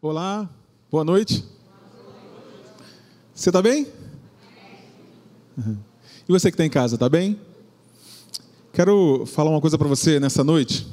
[0.00, 0.48] Olá,
[0.88, 1.44] boa noite.
[3.34, 3.84] Você está bem?
[5.58, 7.36] E você que está em casa, está bem?
[8.72, 10.86] Quero falar uma coisa para você nessa noite.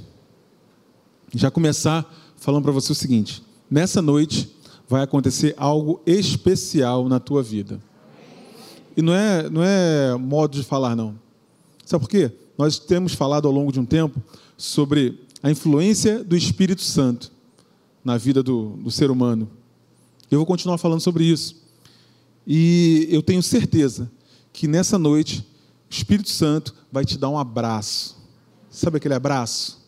[1.35, 4.51] Já começar falando para você o seguinte: nessa noite
[4.89, 7.79] vai acontecer algo especial na tua vida.
[8.97, 11.13] E não é, não é modo de falar, não.
[11.85, 12.31] Sabe por quê?
[12.57, 14.19] Nós temos falado ao longo de um tempo
[14.57, 17.34] sobre a influência do Espírito Santo
[18.05, 19.49] na vida do, do ser humano.
[20.29, 21.55] Eu vou continuar falando sobre isso.
[22.45, 24.11] E eu tenho certeza
[24.53, 25.39] que nessa noite
[25.89, 28.15] o Espírito Santo vai te dar um abraço.
[28.69, 29.83] Sabe aquele abraço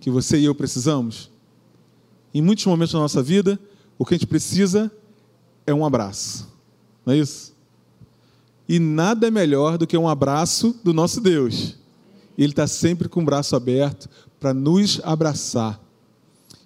[0.00, 1.30] que você e eu precisamos?
[2.34, 3.58] Em muitos momentos da nossa vida,
[3.96, 4.90] o que a gente precisa
[5.64, 6.48] é um abraço.
[7.06, 7.54] Não é isso?
[8.68, 11.76] E nada é melhor do que um abraço do nosso Deus.
[12.36, 14.08] Ele está sempre com o braço aberto
[14.38, 15.80] para nos abraçar.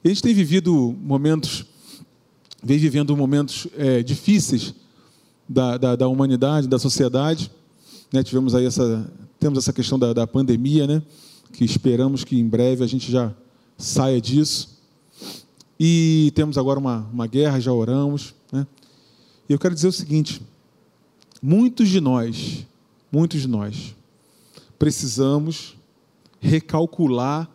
[0.05, 1.65] A gente tem vivido momentos,
[2.61, 4.75] vem vivendo momentos é, difíceis
[5.49, 7.53] da, da, da, humanidade, da sociedade.
[8.13, 8.25] Né?
[8.25, 11.03] Tivemos aí essa, temos essa questão da, da pandemia, né?
[11.53, 13.33] que esperamos que em breve a gente já
[13.79, 14.77] saia disso.
[15.79, 18.35] E temos agora uma, uma guerra, já oramos.
[18.51, 18.67] Né?
[19.49, 20.43] E eu quero dizer o seguinte:
[21.41, 22.67] muitos de nós,
[23.11, 23.95] muitos de nós,
[24.81, 25.77] precisamos
[26.41, 27.49] recalcular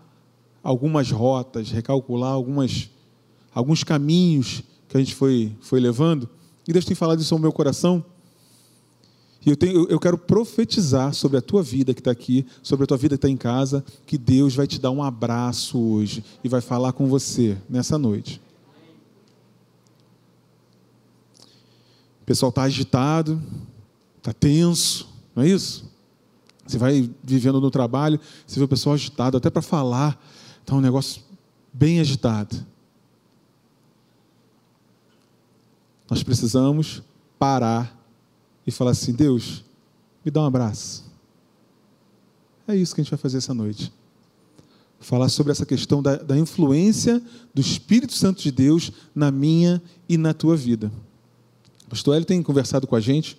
[0.63, 2.89] algumas rotas, recalcular algumas,
[3.53, 6.29] alguns caminhos que a gente foi, foi levando.
[6.67, 8.03] E Deus tem falado isso ao meu coração.
[9.45, 12.87] E eu, tenho, eu quero profetizar sobre a tua vida que está aqui, sobre a
[12.87, 16.49] tua vida que está em casa, que Deus vai te dar um abraço hoje e
[16.49, 18.41] vai falar com você nessa noite.
[22.21, 23.41] O pessoal está agitado,
[24.17, 25.89] está tenso, não é isso?
[26.65, 30.21] Você vai vivendo no trabalho, você vê o pessoal agitado, até para falar,
[30.67, 31.21] está um negócio
[31.71, 32.53] bem agitado.
[36.09, 37.01] Nós precisamos
[37.39, 37.97] parar
[38.65, 39.63] e falar assim: Deus,
[40.25, 41.05] me dá um abraço.
[42.67, 43.93] É isso que a gente vai fazer essa noite.
[44.99, 47.23] Falar sobre essa questão da, da influência
[47.53, 50.91] do Espírito Santo de Deus na minha e na tua vida.
[51.85, 53.37] O pastor Hélio tem conversado com a gente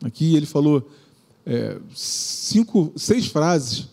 [0.00, 0.88] aqui, ele falou
[1.44, 3.88] é, cinco, seis frases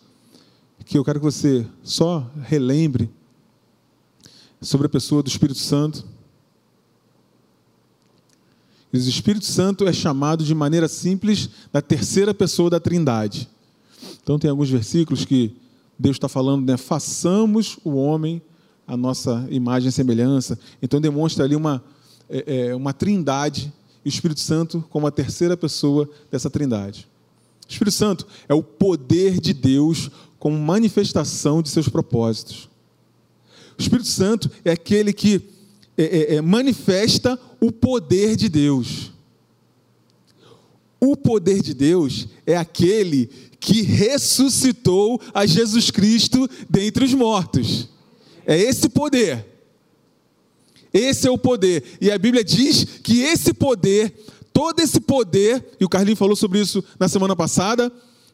[0.88, 3.10] que eu quero que você só relembre
[4.62, 6.06] sobre a pessoa do Espírito Santo.
[8.94, 13.50] O Espírito Santo é chamado de maneira simples da terceira pessoa da Trindade.
[14.24, 15.54] Então tem alguns versículos que
[16.00, 16.78] Deus está falando, né?
[16.78, 18.42] Façamos o homem
[18.88, 20.58] a nossa imagem e semelhança.
[20.82, 21.84] Então demonstra ali uma,
[22.30, 23.74] é, é, uma trindade
[24.06, 27.10] e o Espírito Santo como a terceira pessoa dessa trindade.
[27.68, 30.10] O Espírito Santo é o poder de Deus
[30.40, 32.70] como manifestação de seus propósitos.
[33.78, 35.42] O Espírito Santo é aquele que
[35.98, 39.12] é, é, é, manifesta o poder de Deus.
[41.00, 47.90] O poder de Deus é aquele que ressuscitou a Jesus Cristo dentre os mortos.
[48.46, 49.46] É esse poder.
[50.94, 51.84] Esse é o poder.
[52.02, 54.14] E a Bíblia diz que esse poder
[54.58, 57.92] todo esse poder, e o Carlinhos falou sobre isso na semana passada,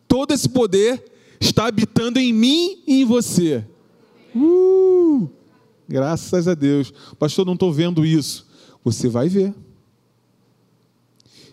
[0.08, 1.04] todo esse poder
[1.44, 3.66] está habitando em mim e em você.
[4.36, 5.30] Uh,
[5.88, 6.94] graças a Deus.
[7.20, 8.48] Pastor, não estou vendo isso.
[8.84, 9.54] Você vai ver.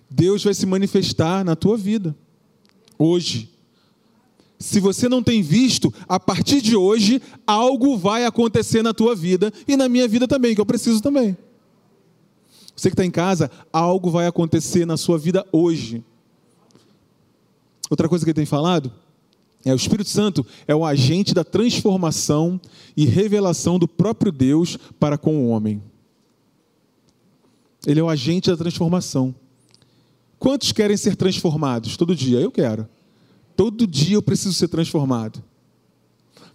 [0.08, 2.16] Deus vai se manifestar na tua vida.
[2.98, 3.50] Hoje.
[4.58, 9.50] Se você não tem visto, a partir de hoje, algo vai acontecer na tua vida
[9.66, 11.34] e na minha vida também, que eu preciso também.
[12.76, 16.04] Você que está em casa, algo vai acontecer na sua vida hoje.
[17.88, 18.92] Outra coisa que ele tem falado
[19.64, 22.60] é o Espírito Santo é o agente da transformação
[22.96, 25.82] e revelação do próprio Deus para com o homem.
[27.86, 29.34] Ele é o agente da transformação.
[30.38, 32.40] Quantos querem ser transformados todo dia?
[32.40, 32.88] Eu quero.
[33.54, 35.42] Todo dia eu preciso ser transformado.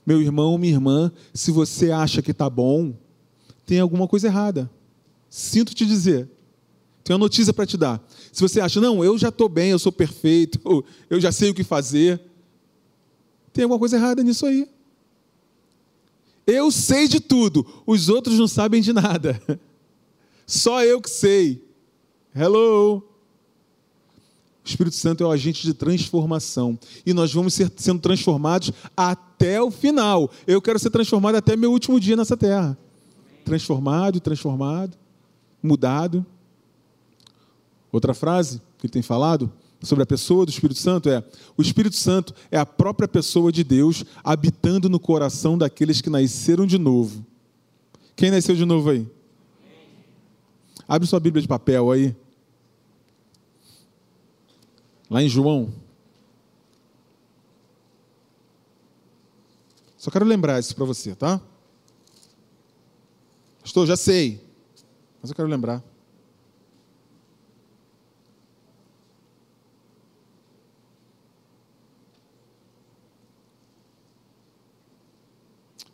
[0.06, 2.94] Meu irmão, minha irmã, se você acha que está bom,
[3.66, 4.70] tem alguma coisa errada.
[5.30, 6.28] Sinto te dizer.
[7.04, 8.04] Tenho uma notícia para te dar.
[8.32, 11.54] Se você acha, não, eu já estou bem, eu sou perfeito, eu já sei o
[11.54, 12.20] que fazer,
[13.56, 14.68] tem alguma coisa errada nisso aí.
[16.46, 19.42] Eu sei de tudo, os outros não sabem de nada.
[20.46, 21.66] Só eu que sei.
[22.36, 22.98] Hello.
[24.64, 26.78] O Espírito Santo é o agente de transformação.
[27.06, 30.30] E nós vamos ser sendo transformados até o final.
[30.46, 32.78] Eu quero ser transformado até meu último dia nessa terra.
[33.46, 34.98] Transformado, transformado
[35.64, 36.26] mudado.
[37.92, 39.52] Outra frase que ele tem falado
[39.86, 41.24] sobre a pessoa do Espírito Santo é:
[41.56, 46.66] o Espírito Santo é a própria pessoa de Deus habitando no coração daqueles que nasceram
[46.66, 47.26] de novo.
[48.16, 49.08] Quem nasceu de novo aí?
[50.88, 52.16] Abre sua Bíblia de papel aí.
[55.10, 55.74] Lá em João.
[59.98, 61.42] Só quero lembrar isso para você, tá?
[63.64, 64.40] Estou, já sei.
[65.20, 65.84] Mas eu quero lembrar.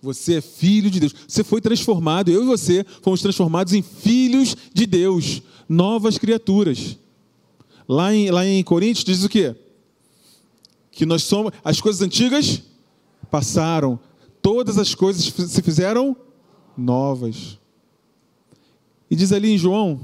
[0.01, 1.13] Você é filho de Deus.
[1.27, 2.29] Você foi transformado.
[2.29, 6.97] Eu e você fomos transformados em filhos de Deus, novas criaturas.
[7.87, 9.55] Lá em, lá em Coríntios diz o quê?
[10.91, 11.53] Que nós somos.
[11.63, 12.63] As coisas antigas
[13.29, 13.99] passaram.
[14.41, 16.15] Todas as coisas se fizeram
[16.75, 17.59] novas.
[19.09, 19.99] E diz ali em João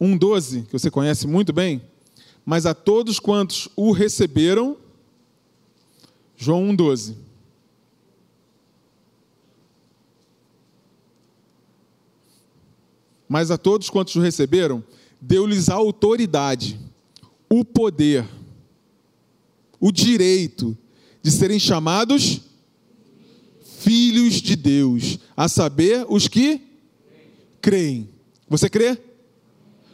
[0.00, 1.82] 1,12, que você conhece muito bem,
[2.44, 4.76] mas a todos quantos o receberam,
[6.36, 7.23] João 1,12.
[13.28, 14.82] Mas a todos quantos o receberam,
[15.20, 16.78] deu-lhes a autoridade,
[17.48, 18.26] o poder,
[19.80, 20.76] o direito
[21.22, 22.42] de serem chamados
[23.84, 26.60] filhos de Deus, a saber, os que
[27.60, 28.08] creem.
[28.48, 28.98] Você crê?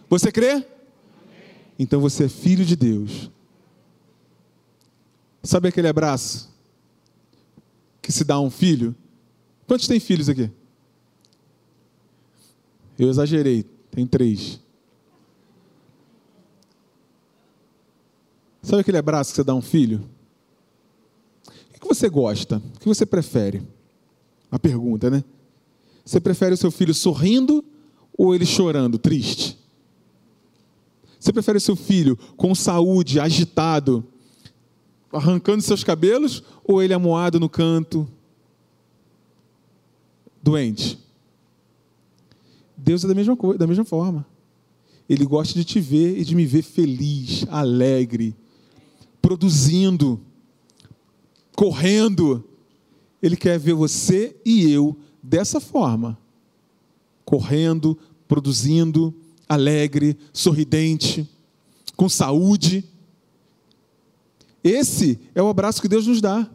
[0.08, 0.64] Você crê?
[1.78, 3.30] Então você é filho de Deus.
[5.42, 6.50] Sabe aquele abraço
[8.02, 8.94] que se dá a um filho?
[9.66, 10.50] Quantos tem filhos aqui?
[13.00, 14.60] Eu exagerei, tem três.
[18.62, 20.06] Sabe aquele abraço que você dá a um filho?
[21.74, 22.62] O que você gosta?
[22.76, 23.62] O que você prefere?
[24.50, 25.24] A pergunta, né?
[26.04, 27.64] Você prefere o seu filho sorrindo
[28.18, 29.58] ou ele chorando, triste?
[31.18, 34.06] Você prefere o seu filho com saúde, agitado,
[35.10, 38.06] arrancando seus cabelos ou ele amoado no canto,
[40.42, 41.09] doente?
[42.82, 44.26] Deus é da mesma, coisa, da mesma forma.
[45.08, 48.34] Ele gosta de te ver e de me ver feliz, alegre,
[49.20, 50.20] produzindo,
[51.54, 52.44] correndo.
[53.22, 56.18] Ele quer ver você e eu dessa forma,
[57.24, 59.14] correndo, produzindo,
[59.48, 61.28] alegre, sorridente,
[61.96, 62.84] com saúde.
[64.64, 66.48] Esse é o abraço que Deus nos dá.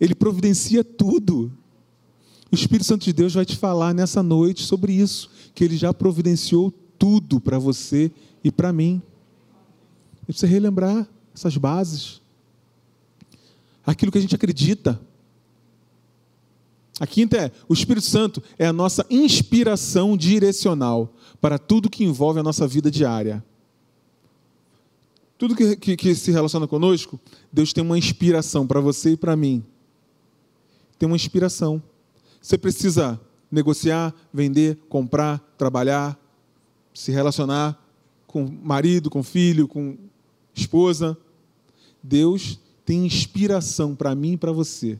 [0.00, 1.52] Ele providencia tudo.
[2.50, 5.94] O Espírito Santo de Deus vai te falar nessa noite sobre isso, que ele já
[5.94, 8.10] providenciou tudo para você
[8.42, 9.00] e para mim.
[10.28, 12.20] E você relembrar essas bases.
[13.86, 15.00] Aquilo que a gente acredita.
[16.98, 22.40] A quinta é: o Espírito Santo é a nossa inspiração direcional para tudo que envolve
[22.40, 23.44] a nossa vida diária.
[25.36, 27.18] Tudo que, que, que se relaciona conosco,
[27.52, 29.64] Deus tem uma inspiração para você e para mim.
[30.98, 31.82] Tem uma inspiração.
[32.40, 33.20] Você precisa
[33.54, 36.18] negociar, vender, comprar, trabalhar,
[36.92, 37.80] se relacionar
[38.26, 39.96] com marido, com filho, com
[40.54, 41.16] esposa.
[42.02, 44.98] Deus tem inspiração para mim e para você,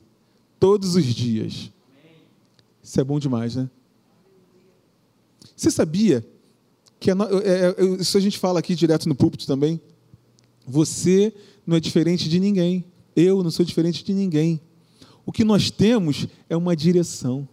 [0.59, 1.71] todos os dias.
[2.83, 3.69] Isso é bom demais, né?
[5.57, 6.27] Você sabia
[6.99, 7.15] que a,
[7.45, 9.81] é, é, isso a gente fala aqui direto no púlpito também?
[10.67, 11.35] Você
[11.67, 12.85] não é diferente de ninguém.
[13.15, 14.61] Eu não sou diferente de ninguém.
[15.27, 17.49] O que nós temos é uma direção.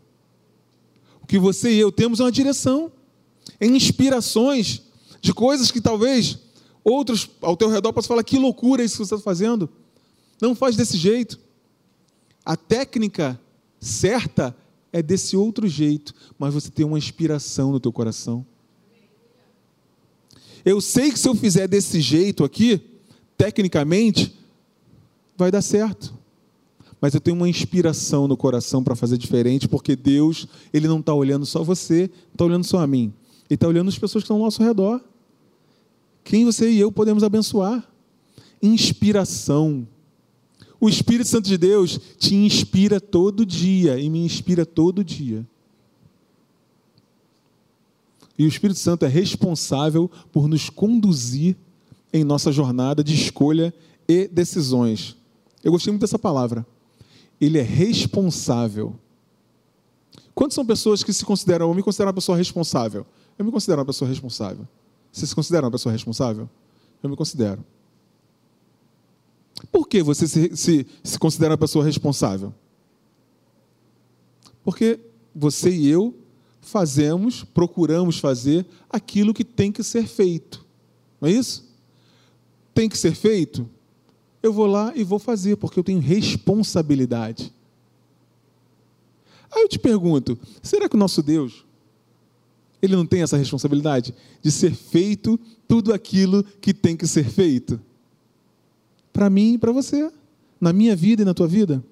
[1.32, 2.92] Que você e eu temos uma direção.
[3.62, 4.82] Inspirações
[5.22, 6.38] de coisas que talvez
[6.84, 9.70] outros ao teu redor possam falar: que loucura isso que você está fazendo.
[10.42, 11.40] Não faz desse jeito.
[12.44, 13.40] A técnica
[13.80, 14.54] certa
[14.92, 18.46] é desse outro jeito, mas você tem uma inspiração no teu coração.
[20.66, 22.82] Eu sei que se eu fizer desse jeito aqui,
[23.38, 24.38] tecnicamente,
[25.38, 26.14] vai dar certo
[27.02, 31.12] mas eu tenho uma inspiração no coração para fazer diferente, porque Deus, Ele não está
[31.12, 33.12] olhando só você, não está olhando só a mim.
[33.50, 35.02] Ele está olhando as pessoas que estão ao nosso redor.
[36.24, 37.84] Quem você e eu podemos abençoar?
[38.62, 39.88] Inspiração.
[40.80, 45.46] O Espírito Santo de Deus te inspira todo dia e me inspira todo dia.
[48.38, 51.56] E o Espírito Santo é responsável por nos conduzir
[52.14, 53.74] em nossa jornada de escolha
[54.08, 55.16] e decisões.
[55.64, 56.64] Eu gostei muito dessa palavra
[57.42, 58.96] ele é responsável.
[60.36, 63.06] Quantas são pessoas que se consideram, eu me considero uma pessoa responsável?
[63.38, 64.68] Eu me considero uma pessoa responsável.
[65.12, 66.48] Você se considera uma pessoa responsável?
[67.02, 67.66] Eu me considero.
[69.72, 72.54] Por que você se, se, se considera uma pessoa responsável?
[74.64, 75.00] Porque
[75.36, 76.16] você e eu
[76.62, 80.64] fazemos, procuramos fazer aquilo que tem que ser feito.
[81.20, 81.68] Não é isso?
[82.74, 83.68] Tem que ser feito?
[84.42, 87.54] Eu vou lá e vou fazer, porque eu tenho responsabilidade.
[89.52, 91.66] Aí eu te pergunto: será que o nosso Deus
[92.82, 97.80] Ele não tem essa responsabilidade de ser feito tudo aquilo que tem que ser feito?
[99.14, 100.12] Para mim e para você,
[100.60, 101.84] na minha vida e na tua vida.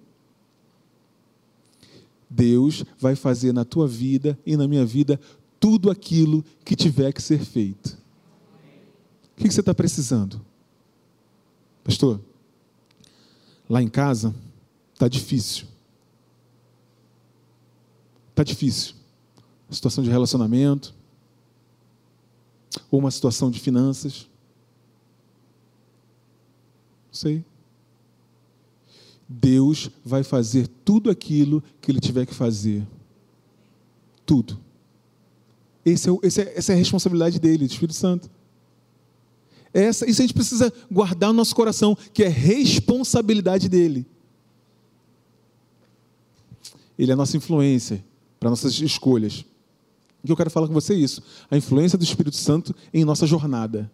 [2.29, 5.19] Deus vai fazer na tua vida e na minha vida
[5.59, 7.97] tudo aquilo que tiver que ser feito.
[9.35, 10.39] O que você está precisando?
[11.83, 12.21] Pastor,
[13.69, 14.33] lá em casa
[14.93, 15.67] está difícil.
[18.31, 18.95] Está difícil.
[19.69, 20.95] Situação de relacionamento,
[22.89, 24.27] ou uma situação de finanças.
[27.07, 27.45] Não sei.
[29.27, 32.85] Deus vai fazer tudo aquilo que Ele tiver que fazer.
[34.25, 34.59] Tudo.
[35.85, 38.29] Esse é, esse é, essa é a responsabilidade dele, do Espírito Santo.
[39.73, 44.05] Essa, isso a gente precisa guardar no nosso coração, que é responsabilidade dele.
[46.97, 48.03] Ele é a nossa influência
[48.39, 49.45] para nossas escolhas.
[50.23, 53.05] O que eu quero falar com você é isso: a influência do Espírito Santo em
[53.05, 53.89] nossa jornada,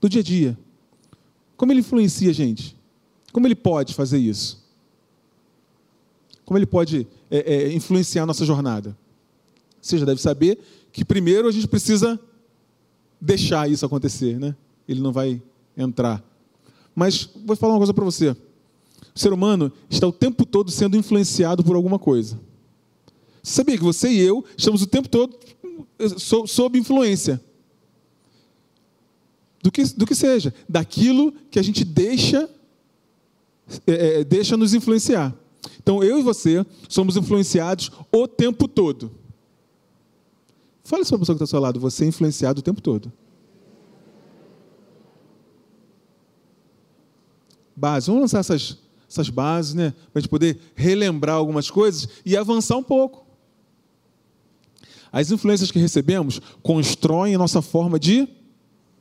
[0.00, 0.58] do dia a dia.
[1.56, 2.76] Como ele influencia a gente?
[3.32, 4.64] Como ele pode fazer isso?
[6.44, 8.96] Como ele pode é, é, influenciar a nossa jornada?
[9.82, 10.58] Você já deve saber
[10.92, 12.18] que primeiro a gente precisa
[13.20, 14.54] deixar isso acontecer, né?
[14.88, 15.42] Ele não vai
[15.76, 16.22] entrar.
[16.94, 18.30] Mas vou falar uma coisa para você.
[19.14, 22.40] O ser humano está o tempo todo sendo influenciado por alguma coisa.
[23.42, 25.36] Você sabia que você e eu estamos o tempo todo
[26.46, 27.40] sob influência?
[29.62, 32.48] Do que, do que seja, daquilo que a gente deixa,
[33.86, 35.34] é deixa nos influenciar.
[35.80, 39.10] Então eu e você somos influenciados o tempo todo.
[40.96, 43.12] Isso para a pessoa que está ao seu lado, você é influenciado o tempo todo.
[47.76, 48.78] Base, vamos lançar essas,
[49.08, 49.90] essas bases, né?
[50.12, 53.26] Para a gente poder relembrar algumas coisas e avançar um pouco.
[55.12, 58.28] As influências que recebemos constroem a nossa forma de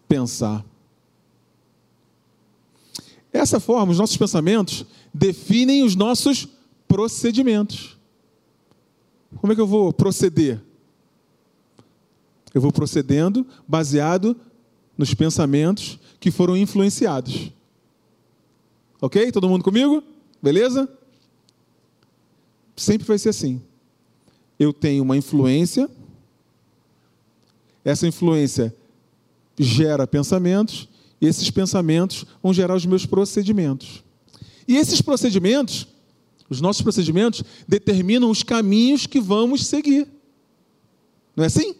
[0.07, 0.63] pensar.
[3.31, 6.47] Essa forma, os nossos pensamentos definem os nossos
[6.87, 7.97] procedimentos.
[9.37, 10.66] Como é que eu vou proceder?
[12.53, 14.35] Eu vou procedendo baseado
[14.97, 17.51] nos pensamentos que foram influenciados.
[19.01, 19.31] Ok?
[19.31, 20.03] Todo mundo comigo?
[20.41, 20.89] Beleza?
[22.75, 23.61] Sempre vai ser assim.
[24.59, 25.89] Eu tenho uma influência,
[27.85, 28.75] essa influência
[29.57, 30.89] gera pensamentos,
[31.19, 34.03] e esses pensamentos vão gerar os meus procedimentos.
[34.67, 35.87] E esses procedimentos,
[36.49, 40.07] os nossos procedimentos, determinam os caminhos que vamos seguir.
[41.35, 41.75] Não é assim?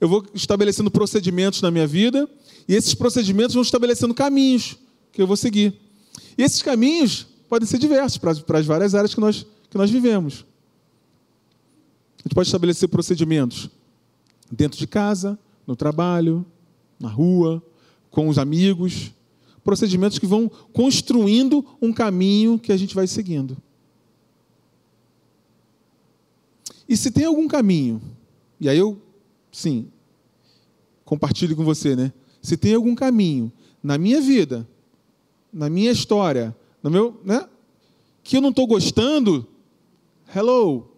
[0.00, 2.28] Eu vou estabelecendo procedimentos na minha vida,
[2.66, 4.76] e esses procedimentos vão estabelecendo caminhos
[5.12, 5.74] que eu vou seguir.
[6.38, 10.46] E esses caminhos podem ser diversos para, as várias áreas que nós, que nós vivemos.
[12.18, 13.68] A gente pode estabelecer procedimentos
[14.50, 16.44] dentro de casa, no trabalho,
[16.98, 17.62] na rua,
[18.10, 19.12] com os amigos,
[19.62, 23.56] procedimentos que vão construindo um caminho que a gente vai seguindo.
[26.88, 28.00] E se tem algum caminho,
[28.60, 29.00] e aí eu
[29.50, 29.90] sim,
[31.04, 32.12] compartilho com você, né?
[32.40, 33.52] Se tem algum caminho
[33.82, 34.68] na minha vida,
[35.52, 37.48] na minha história, no meu, né?
[38.22, 39.46] Que eu não estou gostando,
[40.34, 40.88] hello.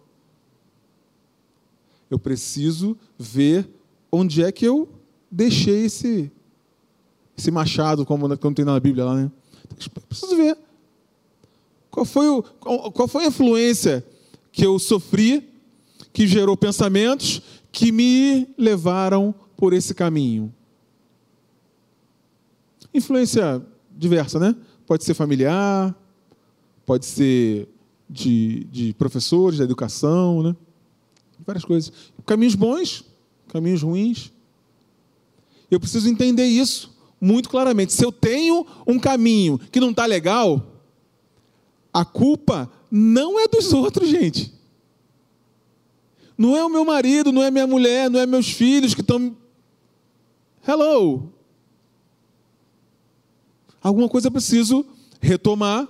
[2.09, 3.67] Eu preciso ver
[4.11, 4.87] onde é que eu
[5.31, 6.31] deixei esse,
[7.35, 9.31] esse machado, como, como tem na Bíblia lá, né?
[10.07, 10.57] Preciso ver.
[11.89, 12.43] Qual foi, o,
[12.91, 14.05] qual foi a influência
[14.51, 15.49] que eu sofri,
[16.11, 17.41] que gerou pensamentos
[17.73, 20.53] que me levaram por esse caminho.
[22.93, 24.55] Influência diversa, né?
[24.85, 25.95] Pode ser familiar,
[26.85, 27.67] pode ser
[28.07, 30.55] de, de professores, da educação, né?
[31.45, 31.91] Várias coisas.
[32.27, 33.03] Caminhos bons,
[33.47, 34.31] caminhos ruins.
[35.71, 37.91] Eu preciso entender isso muito claramente.
[37.91, 40.79] Se eu tenho um caminho que não está legal,
[41.91, 44.53] a culpa não é dos outros, gente.
[46.37, 49.35] Não é o meu marido, não é minha mulher, não é meus filhos que estão.
[50.67, 51.31] Hello!
[53.81, 54.85] Alguma coisa eu preciso
[55.21, 55.87] retomar.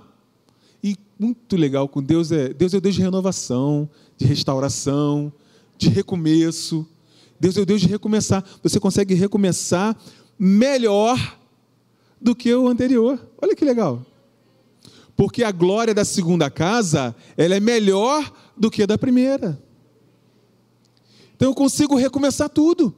[0.82, 5.32] E muito legal com Deus é Deus é o Deus de renovação, de restauração,
[5.78, 6.86] de recomeço.
[7.38, 8.44] Deus é o Deus de recomeçar.
[8.62, 9.96] Você consegue recomeçar
[10.38, 11.38] melhor
[12.20, 13.20] do que o anterior.
[13.40, 14.04] Olha que legal.
[15.16, 19.62] Porque a glória da segunda casa, ela é melhor do que a da primeira.
[21.34, 22.94] Então eu consigo recomeçar tudo.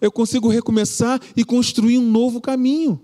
[0.00, 3.00] Eu consigo recomeçar e construir um novo caminho.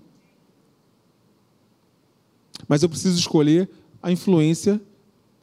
[2.69, 3.69] Mas eu preciso escolher
[4.03, 4.81] a influência,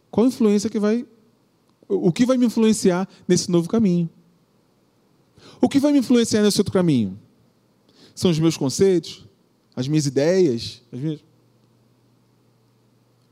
[0.09, 1.05] qual influência que vai
[1.87, 4.09] o que vai me influenciar nesse novo caminho?
[5.59, 7.19] O que vai me influenciar nesse outro caminho?
[8.15, 9.27] São os meus conceitos,
[9.75, 11.23] as minhas ideias, as minhas...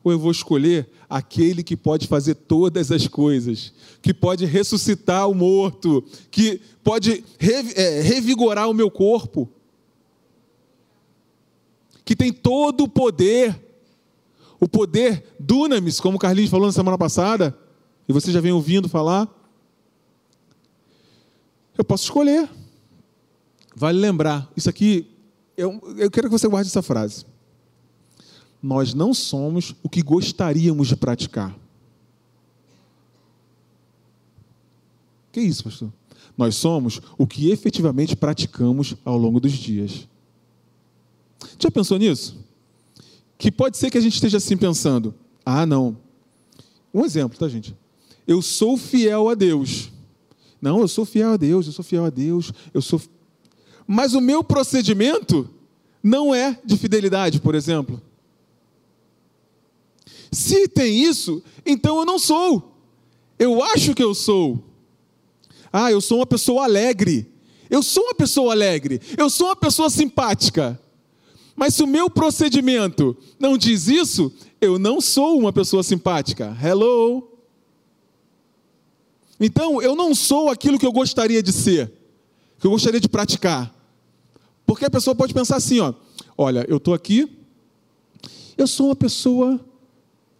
[0.03, 5.34] ou eu vou escolher aquele que pode fazer todas as coisas, que pode ressuscitar o
[5.34, 7.24] morto, que pode
[7.75, 9.50] é, revigorar o meu corpo,
[12.06, 13.60] que tem todo o poder,
[14.60, 17.58] o poder dunamis, como o Carlinhos falou na semana passada,
[18.08, 19.27] e você já vem ouvindo falar.
[21.77, 22.50] Eu posso escolher.
[23.75, 25.08] Vale lembrar, isso aqui,
[25.56, 27.25] eu, eu quero que você guarde essa frase.
[28.62, 31.56] Nós não somos o que gostaríamos de praticar.
[35.32, 35.92] Que isso, pastor?
[36.38, 40.08] Nós somos o que efetivamente praticamos ao longo dos dias.
[41.58, 42.38] Já pensou nisso?
[43.38, 45.13] Que pode ser que a gente esteja assim pensando:
[45.46, 45.98] ah, não.
[46.94, 47.75] Um exemplo, tá, gente?
[48.28, 49.92] Eu sou fiel a Deus.
[50.62, 53.01] Não, eu sou fiel a Deus, eu sou fiel a Deus, eu sou.
[53.88, 55.50] Mas o meu procedimento
[56.04, 58.01] não é de fidelidade, por exemplo.
[60.31, 62.75] Se tem isso, então eu não sou.
[63.38, 64.63] Eu acho que eu sou.
[65.71, 67.31] Ah, eu sou uma pessoa alegre.
[67.69, 69.00] Eu sou uma pessoa alegre.
[69.17, 70.79] Eu sou uma pessoa simpática.
[71.55, 74.31] Mas se o meu procedimento não diz isso,
[74.62, 76.57] eu não sou uma pessoa simpática.
[76.63, 77.29] Hello?
[79.39, 81.91] Então, eu não sou aquilo que eu gostaria de ser,
[82.59, 83.74] que eu gostaria de praticar.
[84.65, 85.93] Porque a pessoa pode pensar assim, ó,
[86.38, 87.29] olha, eu estou aqui,
[88.57, 89.59] eu sou uma pessoa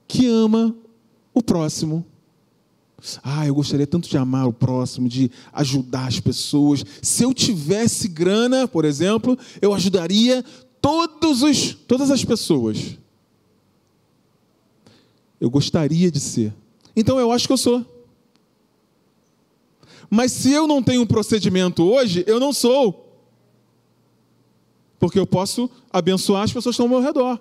[0.10, 0.75] que ama
[1.34, 2.04] o próximo.
[3.24, 6.84] Ah, eu gostaria tanto de amar o próximo, de ajudar as pessoas.
[7.01, 10.44] Se eu tivesse grana, por exemplo, eu ajudaria
[10.82, 12.98] todos os, todas as pessoas.
[15.39, 16.54] Eu gostaria de ser.
[16.96, 17.86] Então eu acho que eu sou.
[20.10, 23.15] Mas se eu não tenho um procedimento hoje, eu não sou.
[24.98, 27.39] Porque eu posso abençoar as pessoas que estão ao meu redor.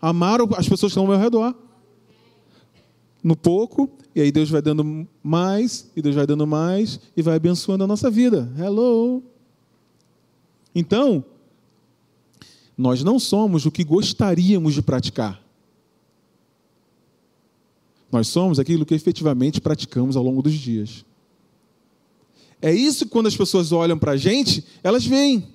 [0.00, 1.54] Amar as pessoas que estão ao meu redor
[3.22, 7.36] no pouco, e aí Deus vai dando mais, e Deus vai dando mais, e vai
[7.36, 8.52] abençoando a nossa vida.
[8.58, 9.22] Hello!
[10.74, 11.24] Então,
[12.76, 15.42] nós não somos o que gostaríamos de praticar.
[18.10, 21.04] Nós somos aquilo que efetivamente praticamos ao longo dos dias.
[22.62, 25.48] É isso que quando as pessoas olham para a gente, elas veem.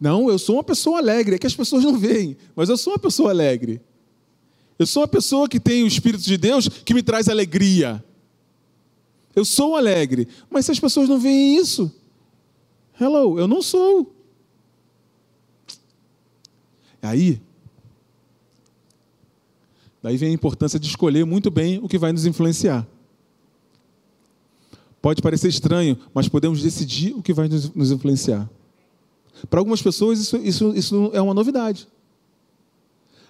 [0.00, 2.92] Não, eu sou uma pessoa alegre, é que as pessoas não veem, mas eu sou
[2.92, 3.80] uma pessoa alegre.
[4.78, 8.02] Eu sou uma pessoa que tem o Espírito de Deus que me traz alegria.
[9.34, 10.28] Eu sou alegre.
[10.48, 11.92] Mas se as pessoas não veem isso,
[13.00, 14.14] hello, eu não sou.
[17.02, 17.40] Aí,
[20.02, 22.86] daí vem a importância de escolher muito bem o que vai nos influenciar.
[25.00, 28.48] Pode parecer estranho, mas podemos decidir o que vai nos influenciar.
[29.48, 31.88] Para algumas pessoas, isso, isso, isso é uma novidade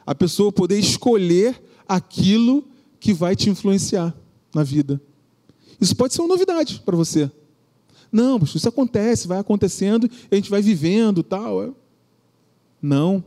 [0.09, 2.65] a pessoa poder escolher aquilo
[2.99, 4.17] que vai te influenciar
[4.55, 4.99] na vida.
[5.79, 7.31] Isso pode ser uma novidade para você.
[8.11, 11.63] Não, isso acontece, vai acontecendo, a gente vai vivendo, tal.
[11.63, 11.69] É.
[12.81, 13.23] Não.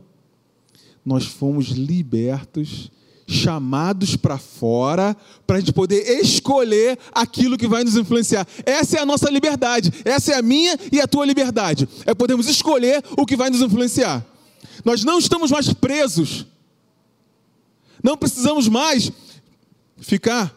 [1.06, 2.90] Nós fomos libertos,
[3.28, 5.16] chamados para fora,
[5.46, 8.44] para a gente poder escolher aquilo que vai nos influenciar.
[8.66, 9.92] Essa é a nossa liberdade.
[10.04, 11.88] Essa é a minha e a tua liberdade.
[12.04, 14.26] É podermos escolher o que vai nos influenciar.
[14.84, 16.50] Nós não estamos mais presos
[18.02, 19.12] não precisamos mais
[19.98, 20.54] ficar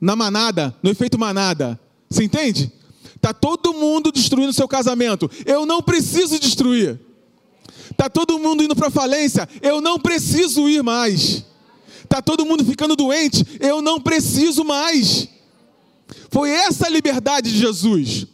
[0.00, 1.78] na manada, no efeito manada.
[2.10, 2.72] Você entende?
[3.20, 5.30] Tá todo mundo destruindo seu casamento.
[5.46, 6.98] Eu não preciso destruir.
[7.96, 9.48] Tá todo mundo indo para falência.
[9.60, 11.44] Eu não preciso ir mais.
[12.08, 13.46] Tá todo mundo ficando doente.
[13.60, 15.28] Eu não preciso mais.
[16.30, 18.26] Foi essa a liberdade de Jesus.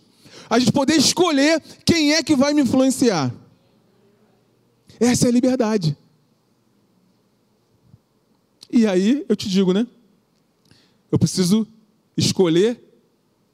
[0.48, 3.32] A gente poder escolher quem é que vai me influenciar.
[4.98, 5.96] Essa é a liberdade.
[8.70, 9.86] E aí eu te digo, né?
[11.10, 11.66] Eu preciso
[12.16, 12.80] escolher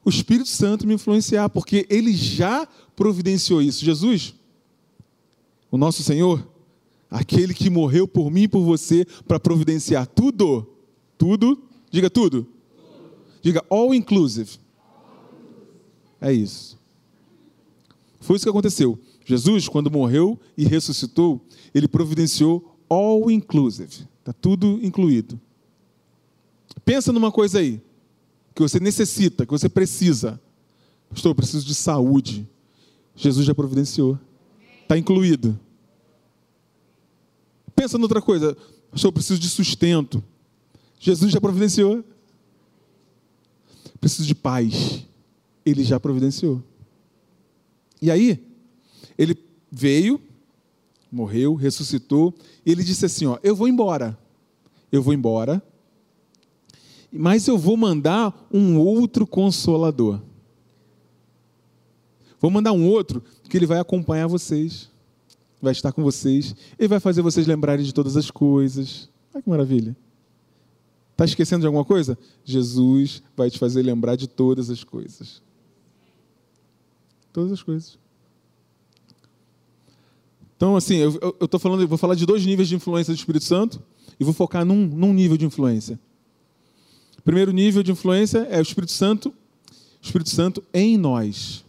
[0.04, 3.84] o Espírito Santo me influenciar, porque ele já providenciou isso.
[3.84, 4.34] Jesus,
[5.70, 6.46] o nosso Senhor,
[7.10, 10.68] aquele que morreu por mim e por você para providenciar tudo,
[11.16, 12.46] tudo, diga tudo.
[13.40, 14.58] Diga all inclusive.
[16.20, 16.78] É isso.
[18.20, 18.98] Foi isso que aconteceu.
[19.24, 21.40] Jesus, quando morreu e ressuscitou,
[21.74, 24.06] ele providenciou all inclusive.
[24.24, 25.38] Está tudo incluído.
[26.82, 27.78] Pensa numa coisa aí,
[28.54, 30.40] que você necessita, que você precisa.
[31.10, 32.48] Pastor, eu preciso de saúde.
[33.14, 34.18] Jesus já providenciou.
[34.80, 35.60] Está incluído.
[37.76, 38.56] Pensa noutra coisa.
[38.90, 40.24] Pastor, eu preciso de sustento.
[40.98, 42.02] Jesus já providenciou.
[44.00, 45.04] preciso de paz.
[45.66, 46.62] Ele já providenciou.
[48.00, 48.42] E aí,
[49.18, 49.36] ele
[49.70, 50.18] veio,
[51.14, 52.34] morreu, ressuscitou,
[52.66, 54.18] ele disse assim: Ó, eu vou embora.
[54.90, 55.62] Eu vou embora,
[57.10, 60.20] mas eu vou mandar um outro consolador.
[62.40, 64.90] Vou mandar um outro que ele vai acompanhar vocês,
[65.60, 69.08] vai estar com vocês, ele vai fazer vocês lembrarem de todas as coisas.
[69.32, 69.96] Olha que maravilha.
[71.12, 72.18] Está esquecendo de alguma coisa?
[72.44, 75.42] Jesus vai te fazer lembrar de todas as coisas.
[77.32, 77.98] Todas as coisas.
[80.64, 83.18] Então, assim, eu, eu tô falando, eu vou falar de dois níveis de influência do
[83.18, 83.82] Espírito Santo
[84.18, 86.00] e vou focar num, num nível de influência.
[87.22, 89.30] Primeiro nível de influência é o Espírito Santo,
[90.00, 91.62] Espírito Santo em nós.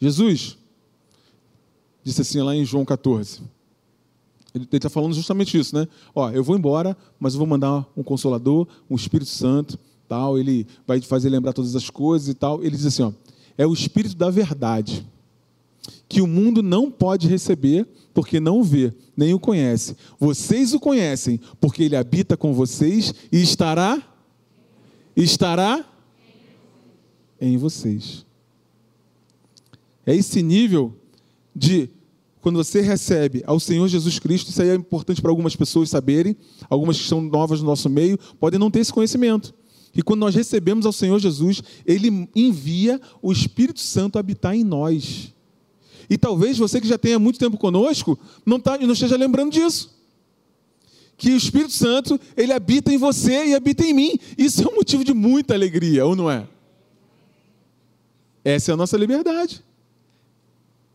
[0.00, 0.58] Jesus
[2.02, 3.42] disse assim lá em João 14.
[4.52, 5.86] Ele está falando justamente isso, né?
[6.12, 10.36] Ó, eu vou embora, mas eu vou mandar um consolador, um Espírito Santo, tal.
[10.36, 12.60] Ele vai fazer lembrar todas as coisas e tal.
[12.60, 13.12] Ele diz assim, ó,
[13.56, 15.06] é o Espírito da verdade
[16.10, 19.96] que o mundo não pode receber porque não o vê, nem o conhece.
[20.18, 24.02] Vocês o conhecem porque ele habita com vocês e estará
[25.14, 25.84] estará
[27.40, 28.26] em vocês.
[30.04, 30.96] É esse nível
[31.54, 31.88] de
[32.40, 36.36] quando você recebe ao Senhor Jesus Cristo, isso aí é importante para algumas pessoas saberem,
[36.68, 39.54] algumas que são novas no nosso meio, podem não ter esse conhecimento.
[39.94, 45.32] E quando nós recebemos ao Senhor Jesus, Ele envia o Espírito Santo habitar em nós.
[46.10, 49.96] E talvez você que já tenha muito tempo conosco, não, tá, não esteja lembrando disso.
[51.16, 54.18] Que o Espírito Santo, ele habita em você e habita em mim.
[54.36, 56.48] Isso é um motivo de muita alegria, ou não é?
[58.44, 59.62] Essa é a nossa liberdade.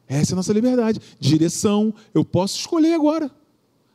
[0.06, 1.00] Essa é a nossa liberdade.
[1.18, 3.32] Direção, eu posso escolher agora.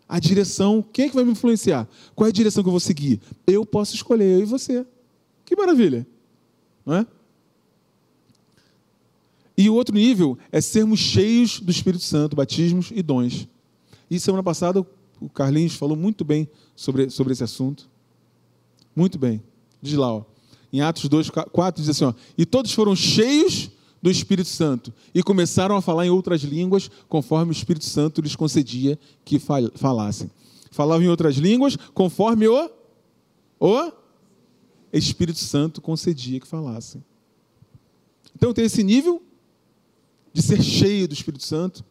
[0.09, 1.87] A direção, quem é que vai me influenciar?
[2.15, 3.21] Qual é a direção que eu vou seguir?
[3.47, 4.87] Eu posso escolher, eu e você.
[5.45, 6.07] Que maravilha,
[6.85, 7.07] não é?
[9.61, 13.47] E o outro nível é sermos cheios do Espírito Santo, batismos e dons.
[14.11, 14.81] E semana passada
[15.21, 17.87] o Carlinhos falou muito bem sobre, sobre esse assunto.
[18.97, 19.43] Muito bem.
[19.83, 20.25] Diz lá, ó.
[20.73, 23.71] Em Atos 2, 4, diz assim: ó, E todos foram cheios
[24.01, 28.35] do Espírito Santo e começaram a falar em outras línguas, conforme o Espírito Santo lhes
[28.35, 29.39] concedia que
[29.75, 30.31] falassem.
[30.71, 32.71] Falavam em outras línguas, conforme o,
[33.61, 33.93] o
[34.91, 37.05] Espírito Santo concedia que falassem.
[38.35, 39.23] Então tem esse nível
[40.33, 41.85] de ser cheio do Espírito Santo.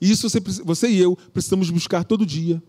[0.00, 2.62] E isso você, você e eu precisamos buscar todo dia.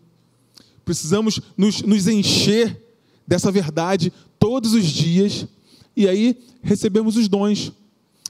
[0.83, 2.81] Precisamos nos, nos encher
[3.27, 5.47] dessa verdade todos os dias.
[5.95, 7.71] E aí recebemos os dons.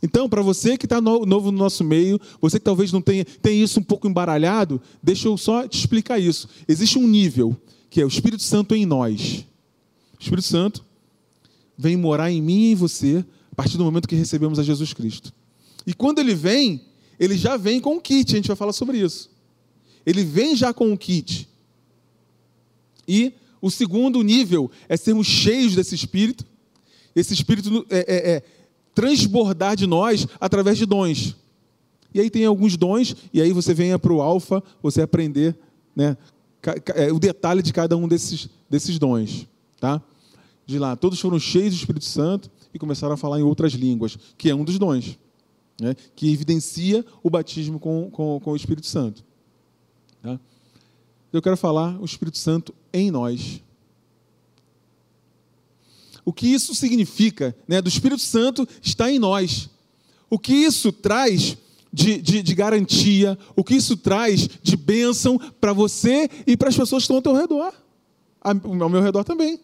[0.01, 3.61] Então, para você que está novo no nosso meio, você que talvez não tenha tem
[3.61, 6.47] isso um pouco embaralhado, deixa eu só te explicar isso.
[6.67, 7.55] Existe um nível
[7.89, 9.45] que é o Espírito Santo em nós.
[10.19, 10.85] O Espírito Santo
[11.77, 14.93] vem morar em mim e em você a partir do momento que recebemos a Jesus
[14.93, 15.33] Cristo.
[15.85, 16.81] E quando ele vem,
[17.19, 19.29] ele já vem com um kit, a gente vai falar sobre isso.
[20.05, 21.49] Ele vem já com um kit.
[23.07, 26.45] E o segundo nível é sermos cheios desse Espírito.
[27.15, 28.43] Esse Espírito é, é, é
[28.93, 31.35] transbordar de nós através de dons.
[32.13, 35.57] E aí tem alguns dons, e aí você venha para o alfa, você aprender
[35.93, 36.15] né,
[36.95, 39.47] é, o detalhe de cada um desses, desses dons.
[39.79, 40.01] Tá?
[40.65, 44.17] De lá, todos foram cheios do Espírito Santo e começaram a falar em outras línguas,
[44.37, 45.17] que é um dos dons,
[45.79, 49.23] né, que evidencia o batismo com, com, com o Espírito Santo.
[50.21, 50.39] Tá?
[51.31, 53.61] Eu quero falar o Espírito Santo em nós
[56.25, 59.69] o que isso significa, né, do Espírito Santo está em nós.
[60.27, 61.55] O que isso traz
[61.93, 66.75] de, de, de garantia, o que isso traz de bênção para você e para as
[66.75, 67.71] pessoas que estão ao teu redor,
[68.41, 69.59] ao meu redor também.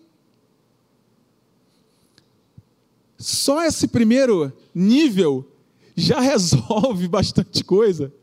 [3.17, 5.50] Só esse primeiro nível
[5.95, 8.13] já resolve bastante coisa.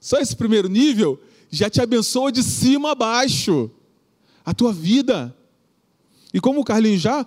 [0.00, 1.20] Só esse primeiro nível
[1.50, 3.70] já te abençoa de cima a baixo
[4.46, 5.36] a tua vida.
[6.32, 7.26] E como o Carlinhos já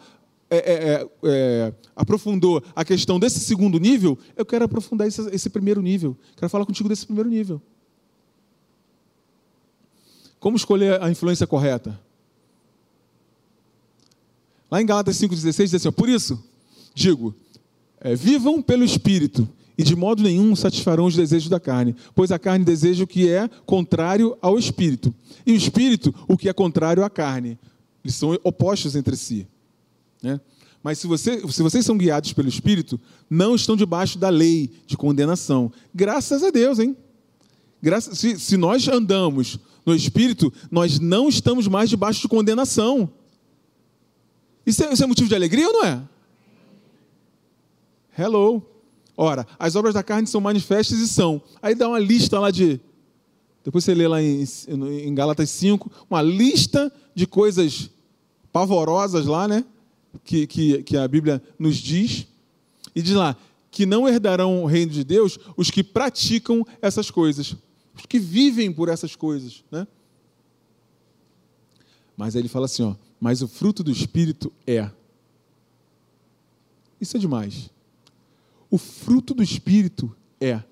[0.50, 5.50] é, é, é, é, aprofundou a questão desse segundo nível, eu quero aprofundar esse, esse
[5.50, 6.18] primeiro nível.
[6.38, 7.62] Quero falar contigo desse primeiro nível.
[10.40, 12.00] Como escolher a influência correta?
[14.72, 16.42] Lá em Galatas 5,16 diz assim: Por isso,
[16.94, 17.36] digo,
[18.02, 22.40] é, vivam pelo Espírito, e de modo nenhum satisfarão os desejos da carne, pois a
[22.40, 25.14] carne deseja o que é contrário ao Espírito,
[25.46, 27.58] e o Espírito o que é contrário à carne.
[28.04, 29.48] Eles são opostos entre si.
[30.22, 30.40] Né?
[30.82, 34.96] Mas se, você, se vocês são guiados pelo Espírito, não estão debaixo da lei de
[34.96, 35.72] condenação.
[35.94, 36.96] Graças a Deus, hein?
[37.82, 43.10] Graças, se, se nós andamos no Espírito, nós não estamos mais debaixo de condenação.
[44.66, 46.02] Isso é, isso é motivo de alegria ou não é?
[48.20, 48.62] Hello.
[49.16, 51.42] Ora, as obras da carne são manifestas e são.
[51.62, 52.82] Aí dá uma lista lá de.
[53.64, 57.90] Depois você lê lá em, em Gálatas 5, uma lista de coisas
[58.52, 59.64] pavorosas lá, né?
[60.24, 62.28] Que, que, que a Bíblia nos diz.
[62.94, 63.38] E diz lá
[63.72, 67.56] que não herdarão o reino de Deus os que praticam essas coisas,
[67.96, 69.88] os que vivem por essas coisas, né?
[72.18, 74.90] Mas aí ele fala assim, ó, mas o fruto do Espírito é.
[77.00, 77.70] Isso é demais.
[78.70, 80.64] O fruto do Espírito é.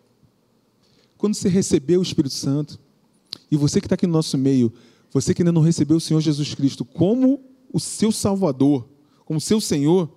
[1.18, 2.80] Quando você recebeu o Espírito Santo,
[3.50, 4.72] e você que está aqui no nosso meio,
[5.12, 7.42] você que ainda não recebeu o Senhor Jesus Cristo como
[7.74, 8.88] o seu Salvador,
[9.26, 10.10] como seu Senhor,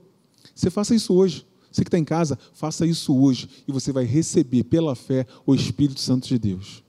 [0.54, 1.46] você faça isso hoje.
[1.70, 5.54] Você que está em casa, faça isso hoje e você vai receber pela fé o
[5.54, 6.82] Espírito Santo de Deus.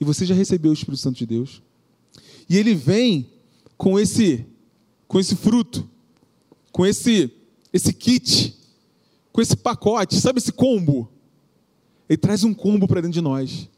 [0.00, 1.62] E você já recebeu o Espírito Santo de Deus?
[2.48, 3.30] E ele vem
[3.76, 4.46] com esse
[5.08, 5.88] com esse fruto,
[6.72, 7.30] com esse
[7.72, 8.55] esse kit,
[9.36, 11.10] com esse pacote, sabe esse combo?
[12.08, 13.68] Ele traz um combo para dentro de nós.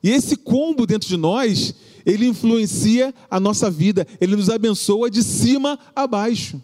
[0.00, 5.24] E esse combo dentro de nós, ele influencia a nossa vida, ele nos abençoa de
[5.24, 6.62] cima a baixo.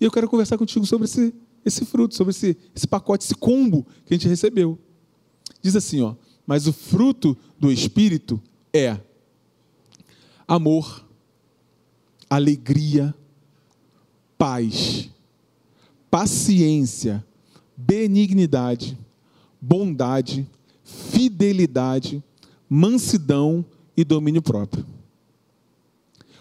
[0.00, 3.86] E eu quero conversar contigo sobre esse, esse fruto, sobre esse, esse pacote, esse combo
[4.06, 4.78] que a gente recebeu.
[5.60, 6.14] Diz assim, ó,
[6.46, 8.42] mas o fruto do Espírito
[8.72, 8.98] é
[10.46, 11.06] amor,
[12.30, 13.14] alegria,
[14.38, 15.10] paz,
[16.10, 17.24] paciência,
[17.76, 18.98] benignidade,
[19.60, 20.48] bondade,
[20.82, 22.22] fidelidade,
[22.68, 23.64] mansidão
[23.96, 24.84] e domínio próprio.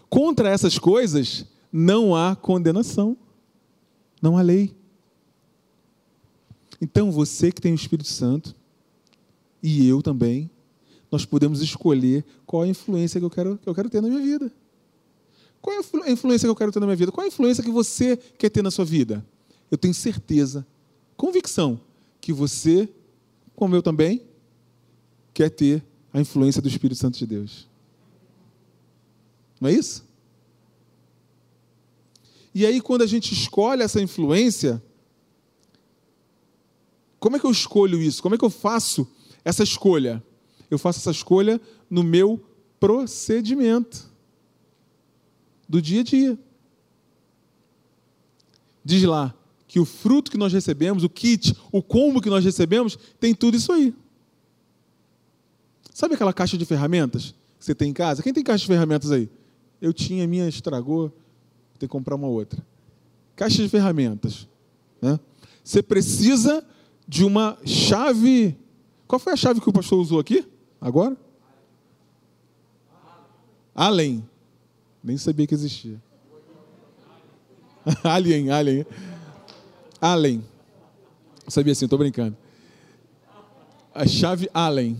[0.10, 3.18] Contra essas coisas não há condenação,
[4.22, 4.76] não há lei.
[6.82, 8.56] Então você que tem o Espírito Santo,
[9.62, 10.50] e eu também,
[11.12, 14.22] nós podemos escolher qual a influência que eu quero, que eu quero ter na minha
[14.22, 14.52] vida.
[15.62, 17.12] Qual é a influência que eu quero ter na minha vida?
[17.12, 19.26] Qual é a influência que você quer ter na sua vida?
[19.70, 20.66] Eu tenho certeza,
[21.16, 21.80] convicção,
[22.22, 22.90] que você,
[23.56, 24.22] como eu também,
[25.34, 27.68] quer ter a influência do Espírito Santo de Deus.
[29.60, 30.06] Não é isso?
[32.54, 34.82] E aí, quando a gente escolhe essa influência,
[37.20, 38.22] como é que eu escolho isso?
[38.22, 39.08] Como é que eu faço
[39.44, 40.24] essa escolha?
[40.70, 42.44] Eu faço essa escolha no meu
[42.80, 44.10] procedimento
[45.68, 46.40] do dia a dia.
[48.84, 49.37] Diz lá
[49.68, 53.58] que o fruto que nós recebemos, o kit, o combo que nós recebemos, tem tudo
[53.58, 53.94] isso aí.
[55.94, 58.24] Sabe aquela caixa de ferramentas que você tem em casa?
[58.24, 59.30] Quem tem caixa de ferramentas aí?
[59.82, 61.12] Eu tinha, minha estragou,
[61.78, 62.66] ter que comprar uma outra.
[63.36, 64.48] Caixa de ferramentas.
[65.02, 65.20] Né?
[65.64, 66.66] Você precisa
[67.08, 68.56] de uma chave.
[69.08, 70.46] Qual foi a chave que o pastor usou aqui?
[70.80, 71.18] Agora?
[73.76, 74.28] Além.
[75.04, 76.02] Nem sabia que existia.
[78.04, 78.86] alien, alien.
[80.02, 80.44] Allen.
[81.48, 82.36] Sabia assim, estou brincando.
[83.94, 84.98] A chave Allen.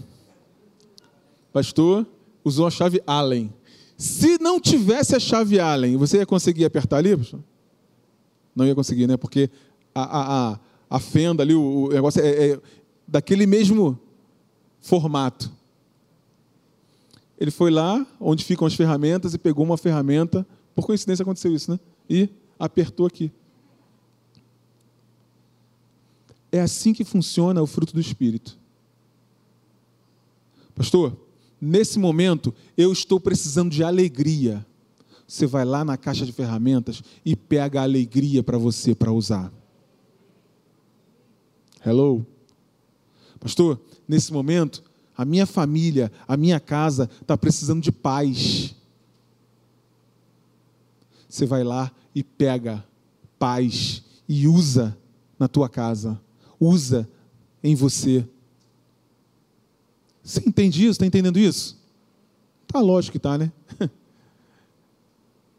[1.52, 2.06] Pastor
[2.44, 3.54] usou a chave Allen.
[3.98, 7.16] Se não tivesse a chave Allen, você ia conseguir apertar ali?
[7.16, 7.40] Pastor?
[8.56, 9.18] Não ia conseguir, né?
[9.18, 9.50] Porque
[9.94, 12.62] a, a, a, a fenda ali, o, o negócio é, é
[13.08, 14.00] daquele mesmo
[14.82, 15.52] formato.
[17.40, 20.46] Ele foi lá onde ficam as ferramentas e pegou uma ferramenta.
[20.74, 21.80] Por coincidência aconteceu isso, né?
[22.10, 23.32] E apertou aqui.
[26.58, 28.58] É assim que funciona o fruto do Espírito.
[30.74, 31.16] Pastor,
[31.62, 34.66] nesse momento eu estou precisando de alegria.
[35.28, 39.54] Você vai lá na caixa de ferramentas e pega a alegria para você para usar.
[41.86, 42.26] Hello?
[43.40, 44.84] Pastor, nesse momento
[45.16, 48.76] a minha família, a minha casa está precisando de paz.
[51.30, 52.84] Você vai lá e pega
[53.38, 54.98] paz e usa
[55.38, 56.20] na tua casa,
[56.60, 57.08] usa
[57.64, 58.28] em você.
[60.24, 60.92] Você entende isso?
[60.92, 61.78] Está entendendo isso?
[62.68, 63.52] Tá lógico que tá, né?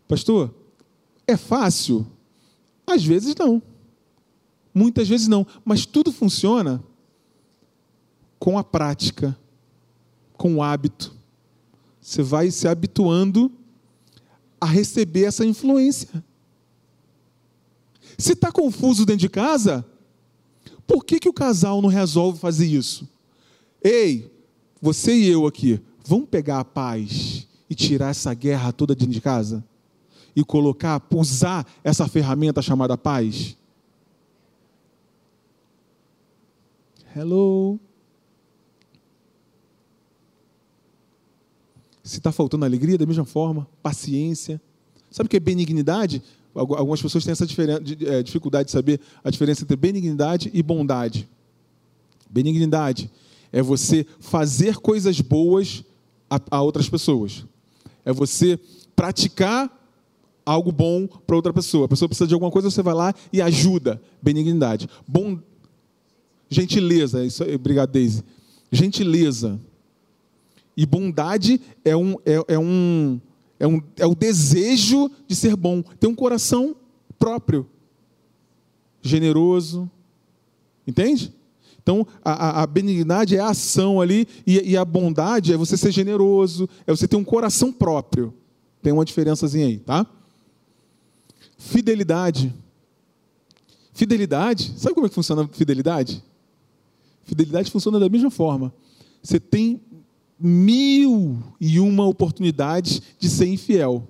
[0.07, 0.55] Pastor,
[1.27, 2.07] é fácil?
[2.87, 3.63] Às vezes não.
[4.75, 5.47] Muitas vezes não.
[5.65, 6.83] Mas tudo funciona
[8.39, 9.37] com a prática
[10.39, 11.15] com o hábito.
[12.01, 13.53] Você vai se habituando
[14.61, 16.25] a receber essa influência.
[18.17, 19.85] Se está confuso dentro de casa,
[20.89, 23.07] por que, que o casal não resolve fazer isso?
[23.85, 24.33] Ei,
[24.81, 29.21] você e eu aqui, vamos pegar a paz e tirar essa guerra toda dentro de
[29.21, 29.63] casa?
[30.35, 33.55] E colocar, usar essa ferramenta chamada paz?
[37.15, 37.79] Hello?
[42.03, 44.59] Se está faltando alegria, da mesma forma, paciência,
[45.11, 46.23] Sabe o que é benignidade?
[46.59, 47.47] Algumas pessoas têm essa
[48.07, 51.29] é, dificuldade de saber a diferença entre benignidade e bondade.
[52.29, 53.11] Benignidade
[53.53, 55.85] é você fazer coisas boas
[56.29, 57.45] a, outras pessoas.
[58.05, 58.59] É você
[58.95, 59.71] praticar
[60.45, 61.87] algo bom para outra pessoa.
[61.87, 64.01] A pessoa precisa de alguma coisa, você vai lá e ajuda.
[64.21, 64.89] Benignidade.
[65.07, 65.39] Bom,
[66.49, 67.25] gentileza.
[67.25, 68.25] Isso, obrigado, Daisy.
[68.73, 69.61] Gentileza.
[70.77, 73.21] E bondade é um, é, é, um,
[73.59, 75.83] é, um, é o desejo de ser bom.
[75.83, 76.77] Tem um coração
[77.19, 77.67] próprio.
[79.03, 79.91] Generoso.
[80.87, 81.35] Entende?
[81.83, 85.91] Então, a, a, benignidade é a ação ali, e, e, a bondade é você ser
[85.91, 88.35] generoso, é você ter um coração próprio.
[88.83, 90.07] Tem uma diferençazinha aí, tá?
[91.57, 92.55] Fidelidade.
[93.95, 96.23] Fidelidade, sabe como é que funciona a fidelidade?
[97.25, 98.73] Fidelidade funciona da mesma forma.
[99.23, 99.81] Você tem
[100.39, 104.07] mil e uma oportunidades de ser infiel.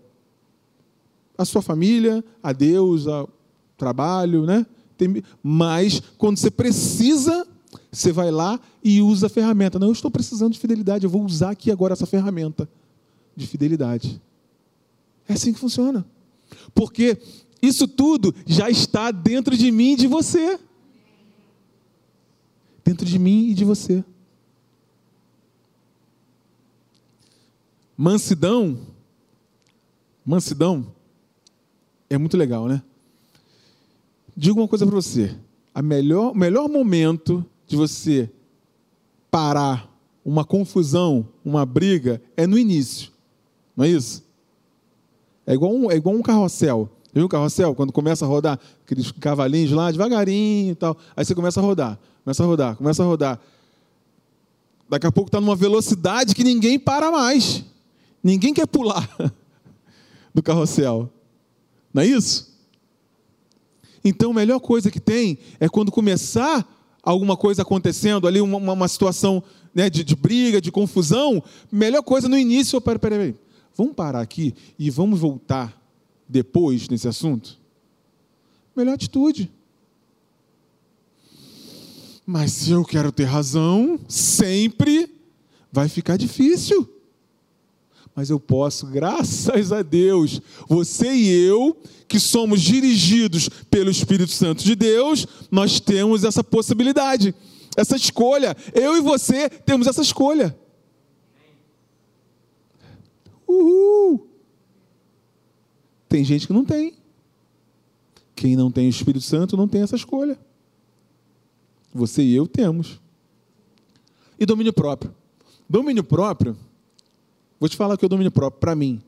[1.36, 3.28] A sua família, a Deus, ao
[3.76, 4.66] trabalho, né?
[4.96, 7.46] Tem, mas quando você precisa,
[7.90, 9.78] você vai lá e usa a ferramenta.
[9.78, 12.68] Não, eu estou precisando de fidelidade, eu vou usar aqui agora essa ferramenta
[13.36, 14.20] de fidelidade.
[15.28, 16.04] É assim que funciona.
[16.74, 17.18] Porque
[17.62, 20.58] isso tudo já está dentro de mim e de você.
[22.84, 24.04] Dentro de mim e de você.
[28.00, 28.78] Mansidão,
[30.24, 30.86] mansidão
[32.08, 32.80] é muito legal, né?
[34.36, 35.36] Digo uma coisa para você:
[35.74, 38.30] a melhor, o melhor momento de você
[39.32, 39.92] parar
[40.24, 43.10] uma confusão, uma briga, é no início,
[43.76, 44.22] não é isso?
[45.44, 46.88] É igual um, é igual um carrossel.
[47.12, 47.74] Viu o carrossel?
[47.74, 50.96] Quando começa a rodar, aqueles cavalinhos lá, devagarinho e tal.
[51.16, 53.40] Aí você começa a rodar, começa a rodar, começa a rodar.
[54.88, 57.64] Daqui a pouco está numa velocidade que ninguém para mais.
[58.22, 59.08] Ninguém quer pular
[60.34, 61.10] do carrossel.
[61.92, 62.48] Não é isso?
[64.04, 66.66] Então, a melhor coisa que tem é quando começar
[67.02, 69.42] alguma coisa acontecendo ali, uma, uma situação
[69.74, 73.36] né, de, de, briga, de confusão, melhor coisa no início, peraí, peraí, peraí,
[73.76, 75.80] vamos parar aqui e vamos voltar
[76.28, 77.58] depois nesse assunto?
[78.76, 79.50] Melhor atitude.
[82.26, 85.10] Mas se eu quero ter razão, sempre
[85.72, 86.88] vai ficar difícil
[88.18, 94.64] mas eu posso, graças a Deus, você e eu, que somos dirigidos pelo Espírito Santo
[94.64, 97.32] de Deus, nós temos essa possibilidade,
[97.76, 98.56] essa escolha.
[98.74, 100.58] Eu e você temos essa escolha.
[103.46, 104.26] Uhul!
[106.08, 106.94] Tem gente que não tem.
[108.34, 110.36] Quem não tem o Espírito Santo não tem essa escolha.
[111.94, 113.00] Você e eu temos.
[114.40, 115.14] E domínio próprio.
[115.70, 116.56] Domínio próprio
[117.58, 119.02] Vou te falar que é o domínio próprio para mim.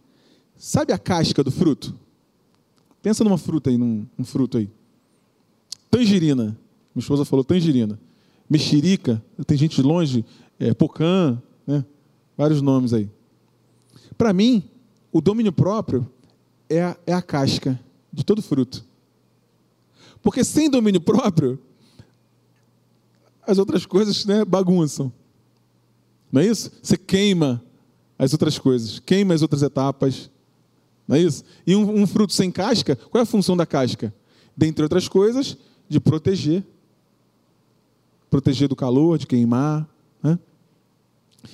[0.56, 1.94] Sabe a casca do fruto?
[3.02, 4.68] Pensa numa fruta aí, num, num fruto aí.
[5.90, 6.56] Tangerina.
[6.94, 7.98] Minha esposa falou tangerina.
[8.48, 10.24] Mexerica, tem gente de longe,
[10.58, 11.84] é, pocã, né?
[12.36, 13.08] vários nomes aí.
[14.18, 14.64] Para mim,
[15.12, 16.10] o domínio próprio
[16.68, 17.78] é a, é a casca
[18.12, 18.84] de todo fruto.
[20.22, 21.58] Porque sem domínio próprio,
[23.46, 25.12] as outras coisas né, bagunçam.
[26.30, 26.70] Não é isso?
[26.82, 27.64] Você queima
[28.20, 30.30] as outras coisas, queima as outras etapas.
[31.08, 31.42] Não é isso?
[31.66, 34.14] E um, um fruto sem casca, qual é a função da casca?
[34.54, 35.56] Dentre outras coisas,
[35.88, 36.62] de proteger.
[38.28, 39.88] Proteger do calor, de queimar.
[40.22, 40.38] Né?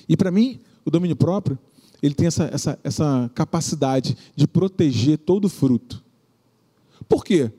[0.09, 1.57] E para mim, o domínio próprio,
[2.03, 6.03] ele tem essa, essa, essa capacidade de proteger todo fruto.
[7.09, 7.53] Por quê?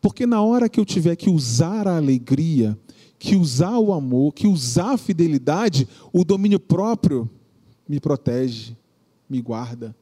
[0.00, 2.78] Porque na hora que eu tiver que usar a alegria,
[3.18, 7.28] que usar o amor, que usar a fidelidade, o domínio próprio
[7.88, 8.76] me protege,
[9.28, 9.94] me guarda.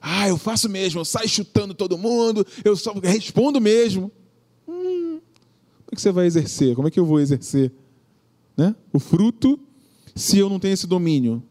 [0.00, 4.10] Ah, eu faço mesmo, eu saio chutando todo mundo, eu só respondo mesmo.
[4.66, 6.74] Hum, como é que você vai exercer?
[6.74, 7.70] Como é que eu vou exercer?
[8.56, 8.74] Né?
[8.92, 9.60] O fruto,
[10.14, 11.42] se eu não tenho esse domínio,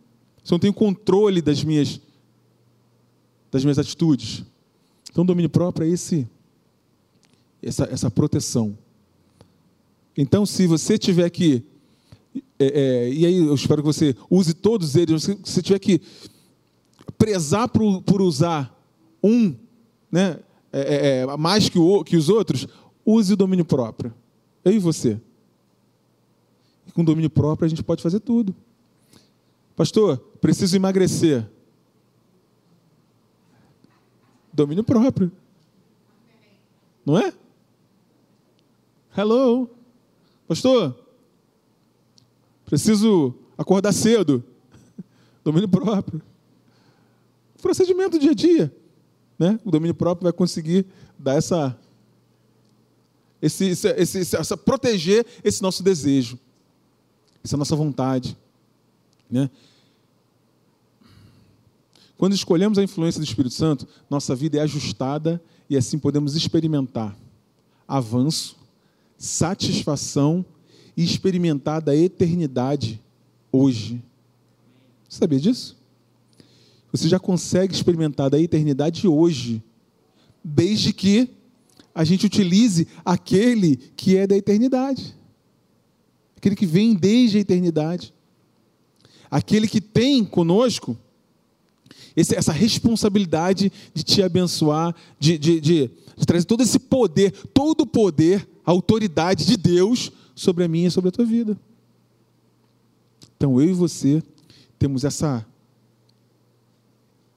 [0.43, 1.99] se eu não tenho controle das minhas,
[3.51, 4.43] das minhas atitudes.
[5.11, 6.27] Então, o domínio próprio é esse,
[7.61, 8.77] essa, essa proteção.
[10.17, 11.63] Então, se você tiver que
[12.59, 15.23] é, é, e aí eu espero que você use todos eles.
[15.23, 16.01] Se você tiver que
[17.17, 18.77] prezar por, por usar
[19.23, 19.55] um,
[20.11, 20.39] né,
[20.71, 22.67] é, é, é, mais que, o, que os outros,
[23.05, 24.13] use o domínio próprio.
[24.63, 25.19] Eu e você.
[26.85, 28.53] E com domínio próprio a gente pode fazer tudo.
[29.73, 31.49] Pastor, preciso emagrecer.
[34.51, 35.31] Domínio próprio.
[37.05, 37.33] Não é?
[39.17, 39.69] Hello.
[40.47, 41.08] Pastor,
[42.69, 44.43] Preciso acordar cedo.
[45.43, 46.21] Domínio próprio.
[47.59, 48.75] procedimento do dia a dia.
[49.39, 49.59] Né?
[49.65, 50.85] O domínio próprio vai conseguir
[51.17, 51.75] dar essa,
[53.41, 56.37] esse, esse, esse, essa proteger esse nosso desejo,
[57.43, 58.37] essa nossa vontade.
[59.31, 59.49] Né?
[62.17, 67.17] Quando escolhemos a influência do Espírito Santo, nossa vida é ajustada e assim podemos experimentar
[67.87, 68.57] avanço,
[69.17, 70.58] satisfação e
[71.03, 73.01] experimentar da eternidade
[73.51, 74.01] hoje.
[75.07, 75.77] Você sabia disso?
[76.91, 79.63] Você já consegue experimentar da eternidade hoje,
[80.43, 81.29] desde que
[81.93, 85.15] a gente utilize aquele que é da eternidade,
[86.35, 88.13] aquele que vem desde a eternidade,
[89.29, 90.97] aquele que tem conosco
[92.15, 97.87] essa responsabilidade de te abençoar, de, de, de, de trazer todo esse poder, todo o
[97.87, 101.59] poder, a autoridade de Deus sobre a minha e sobre a tua vida.
[103.35, 104.23] Então eu e você
[104.77, 105.45] temos essa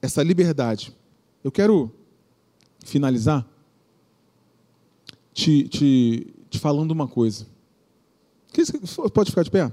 [0.01, 0.95] essa liberdade.
[1.43, 1.91] Eu quero
[2.85, 3.45] finalizar
[5.33, 7.45] te, te, te falando uma coisa.
[9.13, 9.71] Pode ficar de pé?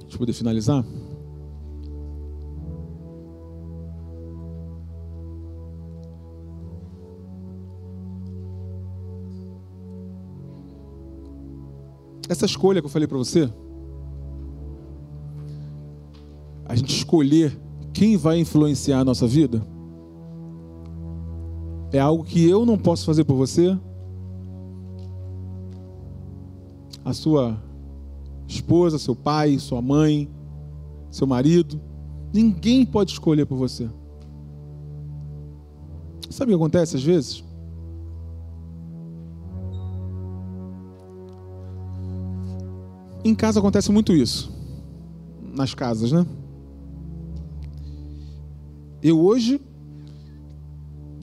[0.00, 0.84] Deixa eu poder finalizar.
[12.28, 13.48] Essa escolha que eu falei para você,
[16.64, 17.56] a gente escolher
[17.92, 19.66] quem vai influenciar a nossa vida,
[21.92, 23.78] é algo que eu não posso fazer por você,
[27.04, 27.56] a sua
[28.48, 30.28] esposa, seu pai, sua mãe,
[31.10, 31.80] seu marido,
[32.32, 33.88] ninguém pode escolher por você.
[36.28, 37.44] Sabe o que acontece às vezes?
[43.26, 44.52] Em casa acontece muito isso.
[45.52, 46.24] Nas casas, né?
[49.02, 49.60] Eu hoje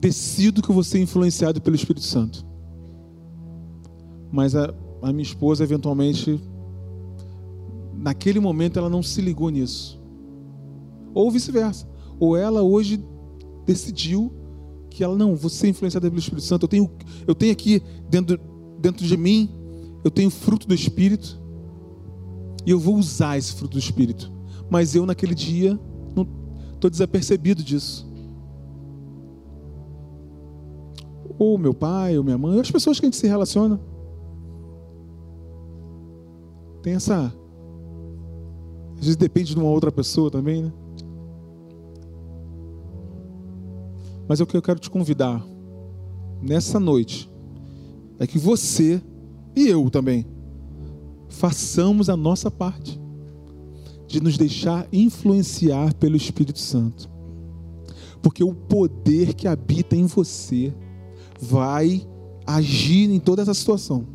[0.01, 2.45] decido que eu vou ser influenciado pelo Espírito Santo.
[4.29, 6.41] Mas a, a minha esposa, eventualmente,
[7.93, 9.97] naquele momento, ela não se ligou nisso.
[11.13, 11.87] Ou vice-versa.
[12.19, 13.01] Ou ela hoje
[13.65, 14.29] decidiu
[14.89, 16.63] que ela não, vou ser influenciada pelo Espírito Santo.
[16.63, 16.91] Eu tenho,
[17.25, 18.37] eu tenho aqui dentro,
[18.77, 19.49] dentro de mim,
[20.03, 21.41] eu tenho fruto do Espírito.
[22.65, 24.31] E eu vou usar esse fruto do Espírito.
[24.69, 25.79] Mas eu, naquele dia,
[26.15, 26.27] não
[26.73, 28.07] estou desapercebido disso.
[31.37, 33.79] Ou meu pai, ou minha mãe, ou as pessoas que a gente se relaciona.
[36.81, 37.33] Tem essa.
[38.93, 40.73] Às vezes depende de uma outra pessoa também, né?
[44.27, 45.45] Mas é o que eu quero te convidar
[46.41, 47.29] nessa noite
[48.19, 49.01] é que você
[49.55, 50.25] e eu também
[51.33, 53.01] façamos a nossa parte
[54.07, 57.09] de nos deixar influenciar pelo Espírito Santo.
[58.21, 60.73] Porque o poder que habita em você
[61.41, 62.07] vai
[62.45, 64.05] agir em toda essa situação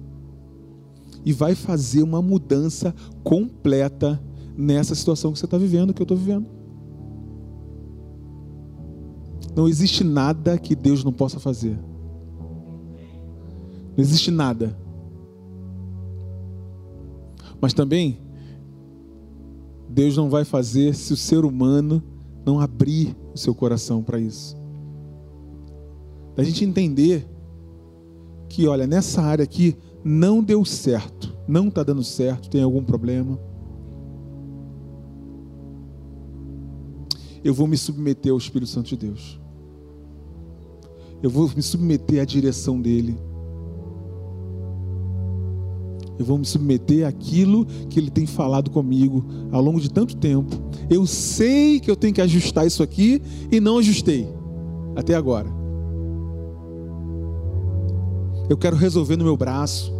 [1.25, 2.95] e vai fazer uma mudança
[3.25, 4.23] completa
[4.57, 6.47] nessa situação que você está vivendo, que eu estou vivendo.
[9.57, 11.77] Não existe nada que Deus não possa fazer.
[13.97, 14.79] Não existe nada.
[17.61, 18.19] Mas também,
[19.89, 22.03] Deus não vai fazer se o ser humano
[22.45, 24.57] não abrir o seu coração para isso.
[26.37, 27.29] Da gente entender
[28.49, 33.39] que, olha, nessa área aqui não deu certo, não está dando certo, tem algum problema.
[37.43, 39.41] Eu vou me submeter ao Espírito Santo de Deus.
[41.23, 43.19] Eu vou me submeter à direção dele
[46.19, 50.57] eu vou me submeter àquilo que Ele tem falado comigo ao longo de tanto tempo.
[50.91, 54.29] Eu sei que eu tenho que ajustar isso aqui e não ajustei
[54.97, 55.49] até agora.
[58.49, 59.93] Eu quero resolver no meu braço.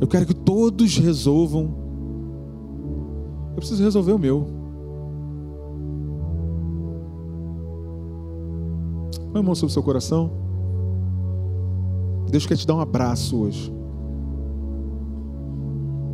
[0.00, 1.74] Eu quero que todos resolvam.
[3.50, 4.46] Eu preciso resolver o meu.
[9.32, 10.30] Põe a mão sobre o seu coração.
[12.30, 13.79] Deus quer te dar um abraço hoje.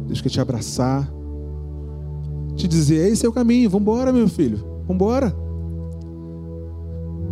[0.06, 1.10] Deus quer te abraçar,
[2.54, 5.34] te dizer: esse é o caminho, vamos embora, meu filho, vamos embora.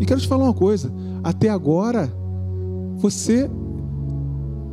[0.00, 2.12] E quero te falar uma coisa: até agora,
[2.96, 3.50] você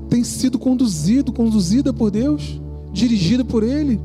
[0.09, 3.99] tem sido conduzido, conduzida por Deus, dirigida por Ele.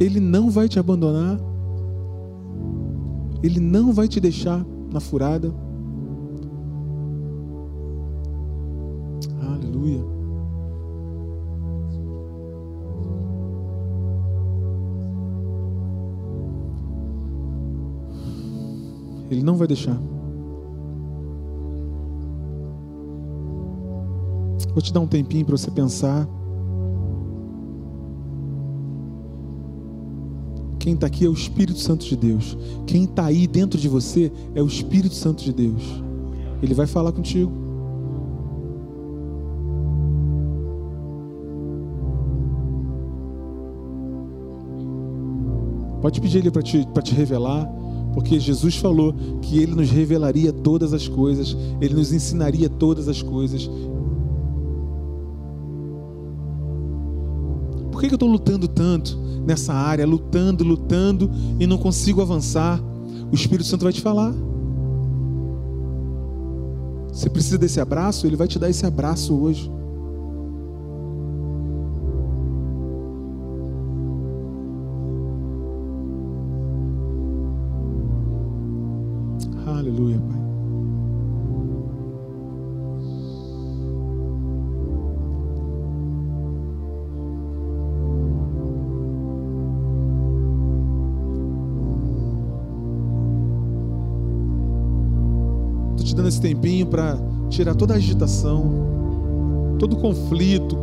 [0.00, 1.38] Ele não vai te abandonar,
[3.42, 5.54] Ele não vai te deixar na furada.
[19.34, 20.00] Ele não vai deixar.
[24.72, 26.28] Vou te dar um tempinho para você pensar.
[30.78, 32.56] Quem está aqui é o Espírito Santo de Deus.
[32.86, 35.82] Quem está aí dentro de você é o Espírito Santo de Deus.
[36.62, 37.50] Ele vai falar contigo.
[46.02, 47.66] Pode pedir ele para te, te revelar,
[48.14, 53.20] porque Jesus falou que ele nos revelaria todas as coisas, ele nos ensinaria todas as
[53.20, 53.68] coisas.
[57.92, 59.24] Por que eu estou lutando tanto?
[59.44, 62.80] nessa área, lutando, lutando e não consigo avançar,
[63.30, 64.34] o Espírito Santo vai te falar.
[67.12, 68.26] Você precisa desse abraço?
[68.26, 69.70] Ele vai te dar esse abraço hoje.
[96.44, 97.18] Tempinho para
[97.48, 100.76] tirar toda a agitação, todo conflito,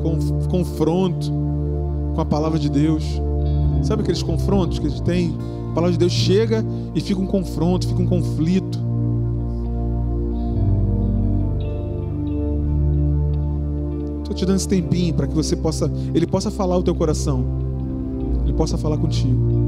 [0.49, 1.31] confronto
[2.15, 3.03] com a palavra de Deus.
[3.83, 5.37] Sabe aqueles confrontos que a gente tem?
[5.69, 8.79] A palavra de Deus chega e fica um confronto, fica um conflito.
[14.23, 17.45] Estou te dando esse tempinho para que você possa, Ele possa falar o teu coração,
[18.43, 19.60] Ele possa falar contigo.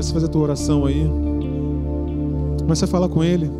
[0.00, 1.06] Comece a fazer a tua oração aí.
[2.58, 3.50] Comece a falar com Ele.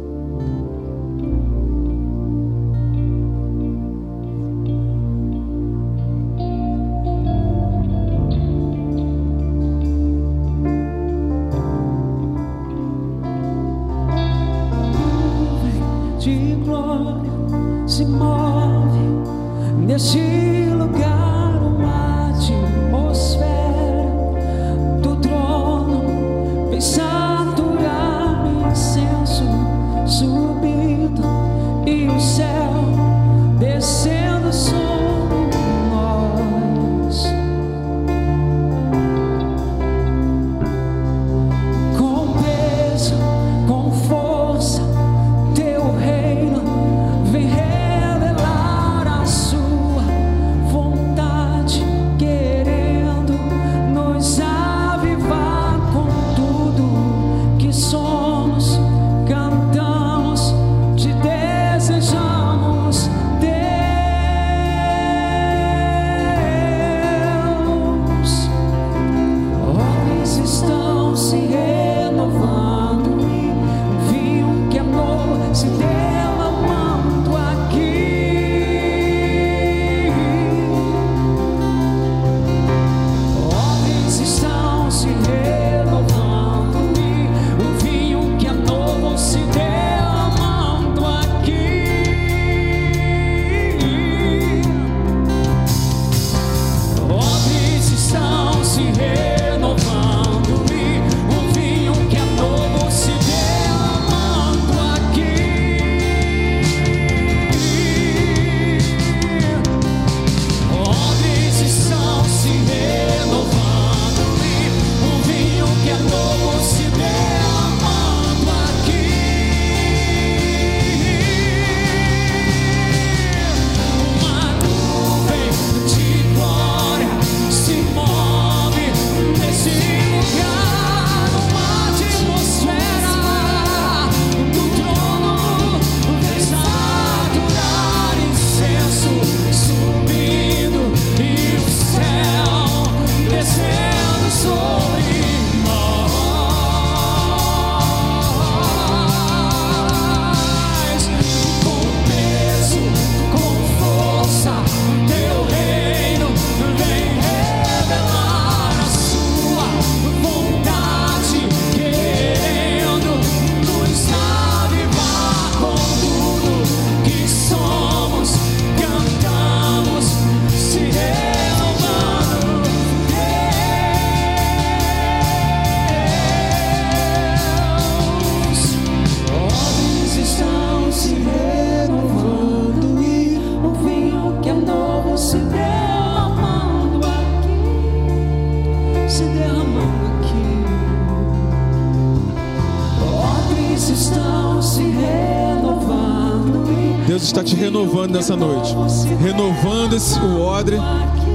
[197.41, 198.75] Está te renovando nessa noite,
[199.19, 200.77] renovando esse, o odre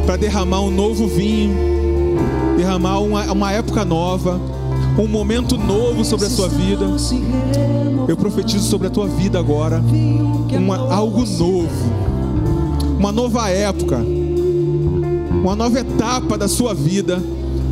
[0.06, 1.56] para derramar um novo vinho,
[2.56, 4.40] derramar uma, uma época nova,
[5.00, 6.86] um momento novo sobre a sua vida.
[8.08, 9.82] Eu profetizo sobre a tua vida agora,
[10.52, 11.70] uma, algo novo,
[13.00, 17.20] uma nova época, uma nova etapa da sua vida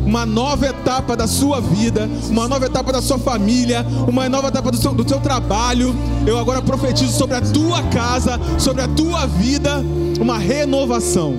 [0.04, 4.70] uma nova etapa da sua vida, uma nova etapa da sua família, uma nova etapa
[4.70, 5.94] do seu, do seu trabalho.
[6.26, 9.82] Eu agora profetizo sobre a tua casa, sobre a tua vida,
[10.20, 11.34] uma renovação.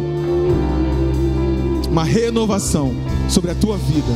[1.89, 2.93] Uma renovação
[3.29, 4.13] sobre a tua vida.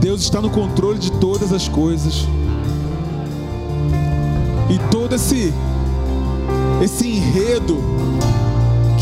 [0.00, 2.26] Deus está no controle de todas as coisas.
[4.68, 5.52] E todo esse
[6.82, 7.78] esse enredo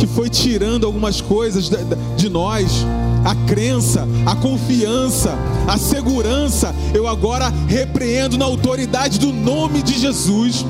[0.00, 1.70] que foi tirando algumas coisas
[2.16, 2.86] de nós,
[3.22, 5.36] a crença, a confiança,
[5.68, 10.64] a segurança, eu agora repreendo na autoridade do nome de Jesus.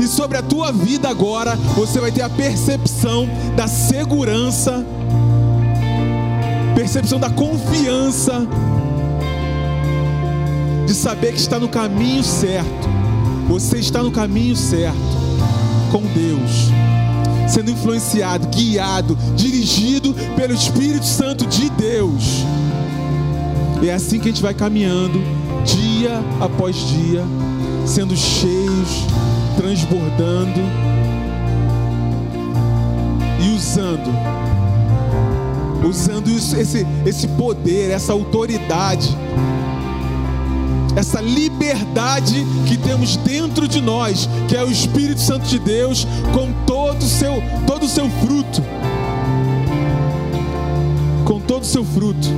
[0.00, 4.86] E sobre a tua vida agora, você vai ter a percepção da segurança,
[6.76, 8.46] percepção da confiança,
[10.86, 12.88] de saber que está no caminho certo.
[13.48, 15.18] Você está no caminho certo
[15.90, 16.77] com Deus
[17.48, 22.44] sendo influenciado, guiado, dirigido pelo Espírito Santo de Deus.
[23.82, 25.20] E é assim que a gente vai caminhando,
[25.64, 27.24] dia após dia,
[27.86, 29.06] sendo cheios,
[29.56, 30.60] transbordando
[33.40, 34.10] e usando,
[35.88, 39.16] usando esse, esse poder, essa autoridade
[40.98, 46.52] essa liberdade que temos dentro de nós, que é o Espírito Santo de Deus, com
[46.66, 48.62] todo o seu, todo o seu fruto.
[51.24, 52.28] Com todo o seu fruto.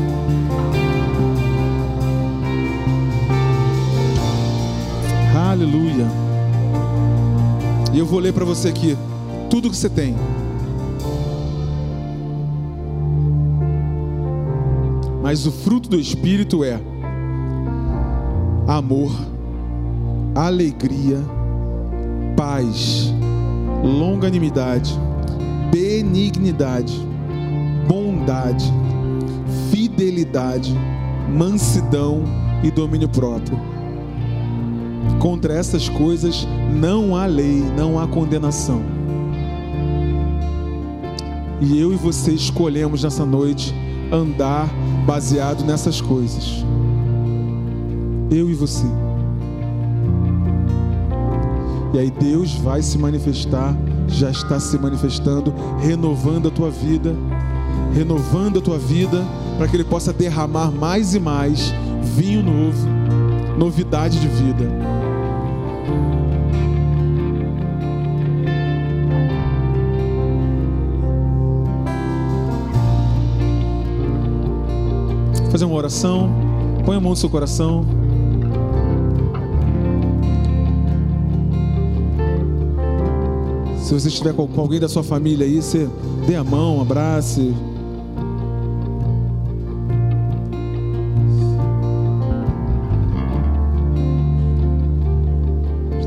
[5.35, 6.07] Aleluia.
[7.93, 8.97] E eu vou ler para você aqui
[9.49, 10.15] tudo que você tem.
[15.23, 16.81] Mas o fruto do Espírito é
[18.67, 19.13] amor,
[20.35, 21.19] alegria,
[22.37, 23.13] paz,
[23.83, 24.99] longanimidade,
[25.71, 26.95] benignidade,
[27.89, 28.65] bondade,
[29.71, 30.75] fidelidade,
[31.29, 32.25] mansidão
[32.63, 33.59] e domínio próprio.
[35.19, 38.83] Contra essas coisas não há lei, não há condenação.
[41.61, 43.75] E eu e você escolhemos nessa noite
[44.11, 44.69] andar
[45.07, 46.65] baseado nessas coisas
[48.31, 48.87] eu e você.
[51.93, 53.77] E aí Deus vai se manifestar,
[54.07, 57.15] já está se manifestando, renovando a tua vida,
[57.93, 59.25] renovando a tua vida,
[59.59, 61.75] para que Ele possa derramar mais e mais
[62.17, 62.87] vinho novo,
[63.59, 64.71] novidade de vida.
[75.51, 76.31] Fazer uma oração,
[76.85, 77.85] põe a mão no seu coração.
[83.91, 85.89] Se você estiver com alguém da sua família aí, você
[86.25, 87.53] dê a mão, abrace.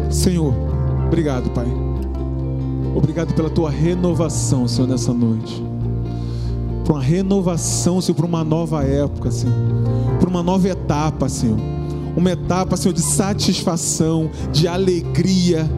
[0.09, 0.53] Senhor,
[1.07, 1.67] obrigado, Pai.
[2.95, 5.61] Obrigado pela tua renovação, Senhor, nessa noite.
[6.85, 9.53] Por uma renovação, Senhor, para uma nova época, Senhor.
[10.21, 11.59] Por uma nova etapa, Senhor.
[12.15, 15.69] Uma etapa, Senhor, de satisfação, de alegria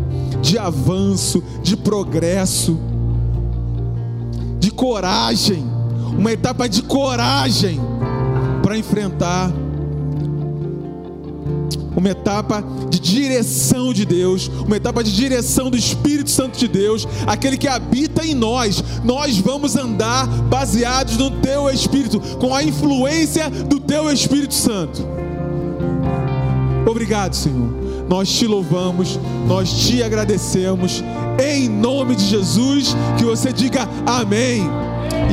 [0.45, 2.77] de avanço, de progresso,
[4.59, 5.65] de coragem,
[6.15, 7.81] uma etapa de coragem
[8.61, 9.51] para enfrentar
[11.95, 17.07] uma etapa de direção de Deus, uma etapa de direção do Espírito Santo de Deus,
[17.25, 18.83] aquele que habita em nós.
[19.03, 25.07] Nós vamos andar baseados no Teu Espírito, com a influência do Teu Espírito Santo.
[26.85, 31.03] Obrigado, Senhor nós te louvamos, nós te agradecemos,
[31.39, 34.63] em nome de Jesus, que você diga amém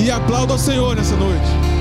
[0.02, 1.71] e aplauda ao Senhor nessa noite.